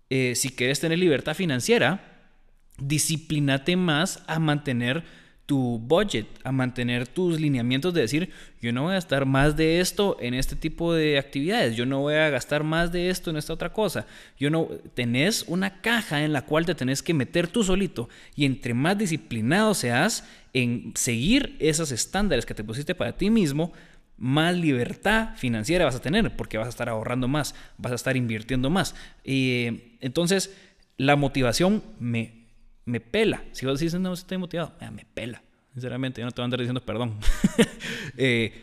Eh, 0.09 0.35
si 0.37 0.51
quieres 0.51 0.79
tener 0.79 0.99
libertad 0.99 1.35
financiera, 1.35 2.31
disciplinate 2.79 3.77
más 3.77 4.23
a 4.29 4.39
mantener 4.39 5.05
tu 5.47 5.79
budget, 5.79 6.27
a 6.43 6.51
mantener 6.51 7.07
tus 7.07 7.41
lineamientos 7.41 7.95
de 7.95 8.01
decir, 8.01 8.31
yo 8.61 8.73
no 8.73 8.83
voy 8.83 8.91
a 8.91 8.95
gastar 8.95 9.27
más 9.27 9.57
de 9.57 9.81
esto 9.81 10.17
en 10.21 10.35
este 10.35 10.57
tipo 10.57 10.93
de 10.93 11.19
actividades, 11.19 11.77
yo 11.77 11.87
no 11.87 12.01
voy 12.01 12.15
a 12.15 12.31
gastar 12.31 12.65
más 12.65 12.91
de 12.91 13.11
esto 13.11 13.31
en 13.31 13.37
esta 13.37 13.53
otra 13.53 13.73
cosa. 13.73 14.07
Yo 14.39 14.51
no 14.51 14.69
tenés 14.95 15.45
una 15.47 15.81
caja 15.81 16.25
en 16.25 16.33
la 16.33 16.43
cual 16.43 16.67
te 16.67 16.75
tenés 16.75 17.01
que 17.01 17.15
meter 17.15 17.47
tú 17.47 17.63
solito 17.63 18.09
y 18.35 18.45
entre 18.45 18.75
más 18.75 18.99
disciplinado 18.99 19.73
seas 19.75 20.25
en 20.53 20.93
seguir 20.97 21.57
esos 21.61 21.93
estándares 21.93 22.45
que 22.45 22.55
te 22.55 22.65
pusiste 22.65 22.97
para 22.97 23.17
ti 23.17 23.31
mismo, 23.31 23.73
más 24.19 24.57
libertad 24.57 25.37
financiera 25.37 25.85
vas 25.85 25.97
a 25.97 26.01
tener 26.01 26.35
porque 26.37 26.59
vas 26.59 26.67
a 26.67 26.71
estar 26.71 26.89
ahorrando 26.89 27.29
más, 27.29 27.55
vas 27.79 27.93
a 27.93 27.97
estar 27.97 28.17
invirtiendo 28.17 28.69
más. 28.69 28.97
Y 29.23 29.95
entonces, 30.01 30.57
la 30.97 31.15
motivación 31.15 31.85
me 32.01 32.46
me 32.87 33.01
pela. 33.01 33.45
Si 33.53 33.67
vos 33.67 33.79
decís, 33.79 33.95
no, 33.99 34.13
estoy 34.13 34.39
motivado, 34.39 34.73
me 34.93 35.05
pela. 35.05 35.43
Sinceramente, 35.75 36.23
yo 36.23 36.25
no 36.25 36.31
te 36.31 36.41
voy 36.41 36.45
a 36.45 36.47
andar 36.47 36.61
diciendo 36.61 36.81
perdón. 36.81 37.19
eh, 38.17 38.55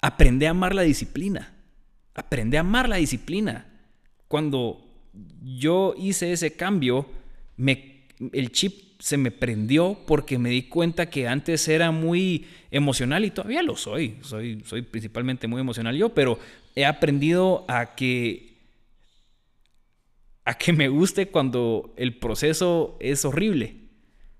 aprende 0.00 0.46
a 0.46 0.50
amar 0.50 0.74
la 0.74 0.82
disciplina. 0.82 1.52
Aprende 2.14 2.58
a 2.58 2.60
amar 2.60 2.88
la 2.88 2.96
disciplina. 2.96 3.66
Cuando 4.28 4.86
yo 5.42 5.94
hice 5.98 6.32
ese 6.32 6.54
cambio, 6.54 7.08
me, 7.56 8.04
el 8.32 8.52
chip 8.52 9.00
se 9.00 9.16
me 9.16 9.30
prendió 9.30 9.98
porque 10.06 10.38
me 10.38 10.50
di 10.50 10.62
cuenta 10.62 11.10
que 11.10 11.28
antes 11.28 11.68
era 11.68 11.90
muy 11.90 12.46
emocional 12.70 13.24
y 13.24 13.30
todavía 13.30 13.62
lo 13.62 13.76
soy. 13.76 14.18
Soy, 14.22 14.62
soy 14.64 14.82
principalmente 14.82 15.48
muy 15.48 15.60
emocional 15.60 15.96
yo, 15.96 16.10
pero 16.10 16.38
he 16.74 16.84
aprendido 16.84 17.64
a 17.68 17.94
que 17.94 18.45
a 20.46 20.54
que 20.54 20.72
me 20.72 20.88
guste 20.88 21.28
cuando 21.28 21.92
el 21.96 22.18
proceso 22.18 22.96
es 23.00 23.24
horrible. 23.24 23.76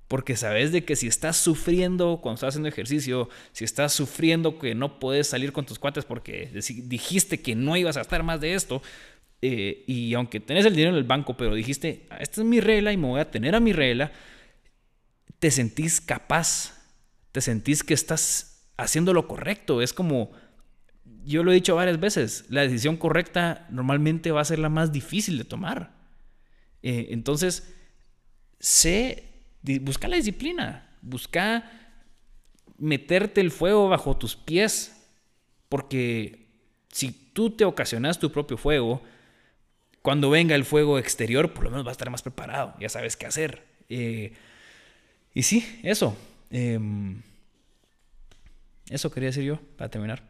Porque 0.06 0.36
sabes 0.36 0.70
de 0.70 0.84
que 0.84 0.94
si 0.94 1.08
estás 1.08 1.36
sufriendo 1.36 2.20
cuando 2.22 2.36
estás 2.36 2.50
haciendo 2.50 2.68
ejercicio, 2.68 3.28
si 3.50 3.64
estás 3.64 3.92
sufriendo 3.92 4.56
que 4.60 4.76
no 4.76 5.00
puedes 5.00 5.26
salir 5.26 5.52
con 5.52 5.66
tus 5.66 5.80
cuates 5.80 6.04
porque 6.04 6.48
dijiste 6.84 7.42
que 7.42 7.56
no 7.56 7.76
ibas 7.76 7.96
a 7.96 8.02
estar 8.02 8.22
más 8.22 8.40
de 8.40 8.54
esto, 8.54 8.82
eh, 9.42 9.82
y 9.88 10.14
aunque 10.14 10.38
tenés 10.38 10.64
el 10.64 10.76
dinero 10.76 10.92
en 10.92 10.98
el 10.98 11.04
banco, 11.04 11.36
pero 11.36 11.56
dijiste, 11.56 12.06
ah, 12.10 12.18
esta 12.20 12.40
es 12.40 12.46
mi 12.46 12.60
regla 12.60 12.92
y 12.92 12.96
me 12.96 13.08
voy 13.08 13.20
a 13.20 13.30
tener 13.32 13.56
a 13.56 13.60
mi 13.60 13.72
regla, 13.72 14.12
te 15.40 15.50
sentís 15.50 16.00
capaz, 16.00 16.72
te 17.32 17.40
sentís 17.40 17.82
que 17.82 17.94
estás 17.94 18.70
haciendo 18.76 19.12
lo 19.12 19.26
correcto. 19.26 19.82
Es 19.82 19.92
como, 19.92 20.30
yo 21.24 21.42
lo 21.42 21.50
he 21.50 21.56
dicho 21.56 21.74
varias 21.74 21.98
veces, 21.98 22.44
la 22.48 22.62
decisión 22.62 22.96
correcta 22.96 23.66
normalmente 23.70 24.30
va 24.30 24.40
a 24.40 24.44
ser 24.44 24.60
la 24.60 24.68
más 24.68 24.92
difícil 24.92 25.36
de 25.36 25.44
tomar. 25.44 25.95
Eh, 26.88 27.08
entonces, 27.10 27.74
sé, 28.60 29.24
busca 29.80 30.06
la 30.06 30.14
disciplina, 30.14 30.96
busca 31.02 31.68
meterte 32.78 33.40
el 33.40 33.50
fuego 33.50 33.88
bajo 33.88 34.16
tus 34.16 34.36
pies, 34.36 34.96
porque 35.68 36.46
si 36.92 37.10
tú 37.10 37.50
te 37.50 37.64
ocasionas 37.64 38.20
tu 38.20 38.30
propio 38.30 38.56
fuego, 38.56 39.02
cuando 40.00 40.30
venga 40.30 40.54
el 40.54 40.64
fuego 40.64 41.00
exterior, 41.00 41.52
por 41.52 41.64
lo 41.64 41.70
menos 41.70 41.84
vas 41.84 41.90
a 41.90 41.98
estar 41.98 42.10
más 42.10 42.22
preparado, 42.22 42.76
ya 42.78 42.88
sabes 42.88 43.16
qué 43.16 43.26
hacer. 43.26 43.66
Eh, 43.88 44.32
y 45.34 45.42
sí, 45.42 45.80
eso. 45.82 46.16
Em, 46.50 47.20
eso 48.90 49.10
quería 49.10 49.30
decir 49.30 49.42
yo, 49.42 49.58
para 49.76 49.90
terminar. 49.90 50.22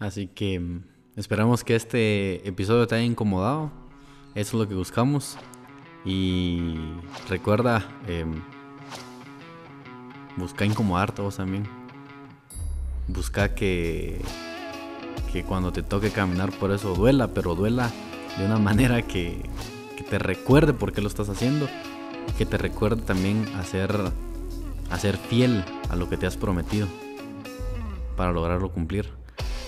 Así 0.00 0.26
que 0.26 0.82
Esperamos 1.18 1.64
que 1.64 1.74
este 1.74 2.48
episodio 2.48 2.86
te 2.86 2.94
haya 2.94 3.04
incomodado. 3.04 3.72
Eso 4.34 4.56
es 4.56 4.60
lo 4.62 4.68
que 4.68 4.74
buscamos. 4.74 5.36
Y 6.04 6.74
recuerda, 7.28 7.84
em, 8.06 8.40
busca 10.36 10.64
incomodarte 10.64 11.22
vos 11.22 11.36
también. 11.36 11.64
Busca 13.08 13.54
que, 13.54 14.20
que 15.32 15.44
cuando 15.44 15.72
te 15.72 15.82
toque 15.82 16.10
caminar 16.10 16.52
por 16.52 16.70
eso 16.70 16.94
duela, 16.94 17.28
pero 17.28 17.54
duela 17.54 17.90
de 18.38 18.46
una 18.46 18.58
manera 18.58 19.02
que, 19.02 19.42
que 19.96 20.04
te 20.04 20.18
recuerde 20.18 20.72
por 20.72 20.92
qué 20.92 21.00
lo 21.00 21.08
estás 21.08 21.28
haciendo. 21.28 21.68
Que 22.36 22.46
te 22.46 22.58
recuerde 22.58 23.02
también 23.02 23.46
a 23.56 23.64
ser, 23.64 23.94
a 24.90 24.98
ser 24.98 25.16
fiel 25.16 25.64
a 25.90 25.96
lo 25.96 26.08
que 26.08 26.16
te 26.16 26.26
has 26.26 26.36
prometido 26.36 26.86
para 28.16 28.32
lograrlo 28.32 28.70
cumplir. 28.70 29.08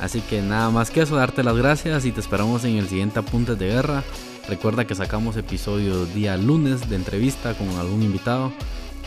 Así 0.00 0.20
que 0.20 0.42
nada 0.42 0.70
más 0.70 0.90
que 0.90 1.02
eso, 1.02 1.16
darte 1.16 1.42
las 1.42 1.56
gracias 1.56 2.04
y 2.04 2.12
te 2.12 2.20
esperamos 2.20 2.64
en 2.64 2.76
el 2.76 2.88
siguiente 2.88 3.18
Apuntes 3.18 3.58
de 3.58 3.68
Guerra. 3.68 4.02
Recuerda 4.51 4.84
que 4.84 4.96
sacamos 4.96 5.36
episodios 5.36 6.12
día 6.12 6.36
lunes 6.36 6.90
de 6.90 6.96
entrevista 6.96 7.55
con 7.55 7.68
algún 7.78 8.03
invitado. 8.03 8.51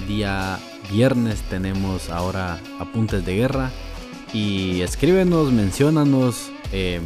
Día 0.07 0.57
viernes 0.89 1.41
tenemos 1.49 2.09
ahora 2.09 2.61
Apuntes 2.79 3.25
de 3.25 3.35
Guerra. 3.35 3.69
Y 4.31 4.79
escríbenos, 4.79 5.51
menciónanos, 5.51 6.49
eh, 6.71 7.01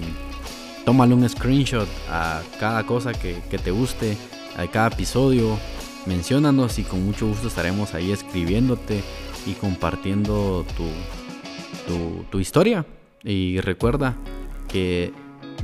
tómale 0.85 1.15
un 1.15 1.27
screenshot 1.27 1.87
a 2.11 2.43
cada 2.59 2.85
cosa 2.85 3.11
que, 3.11 3.41
te 3.41 3.71
guste, 3.71 4.15
a 4.55 4.67
cada 4.67 4.89
episodio. 4.89 5.57
Menciónanos 6.05 6.77
y 6.77 6.83
con 6.83 7.03
mucho 7.03 7.25
gusto 7.25 7.47
estaremos 7.47 7.95
ahí 7.95 8.11
escribiéndote 8.11 9.01
y 9.47 9.53
compartiendo 9.53 10.63
tu, 10.77 11.91
tu, 11.91 12.23
tu 12.29 12.39
historia. 12.39 12.85
Y 13.23 13.61
recuerda 13.61 14.15
que 14.67 15.11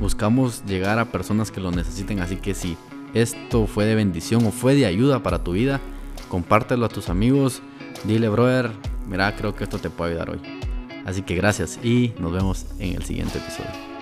buscamos 0.00 0.64
llegar 0.66 0.98
a 0.98 1.06
personas 1.06 1.50
que 1.50 1.60
lo 1.60 1.70
necesiten, 1.70 2.20
así 2.20 2.36
que 2.36 2.54
si 2.54 2.76
esto 3.14 3.66
fue 3.66 3.84
de 3.84 3.94
bendición 3.94 4.44
o 4.46 4.50
fue 4.50 4.74
de 4.74 4.86
ayuda 4.86 5.22
para 5.22 5.42
tu 5.42 5.52
vida, 5.52 5.80
compártelo 6.28 6.86
a 6.86 6.88
tus 6.88 7.08
amigos, 7.08 7.62
dile, 8.04 8.28
brother, 8.28 8.70
mira, 9.08 9.34
creo 9.36 9.54
que 9.54 9.64
esto 9.64 9.78
te 9.78 9.90
puede 9.90 10.12
ayudar 10.12 10.30
hoy. 10.30 10.40
Así 11.04 11.22
que 11.22 11.34
gracias 11.34 11.78
y 11.82 12.12
nos 12.18 12.32
vemos 12.32 12.66
en 12.78 12.96
el 12.96 13.04
siguiente 13.04 13.38
episodio. 13.38 13.93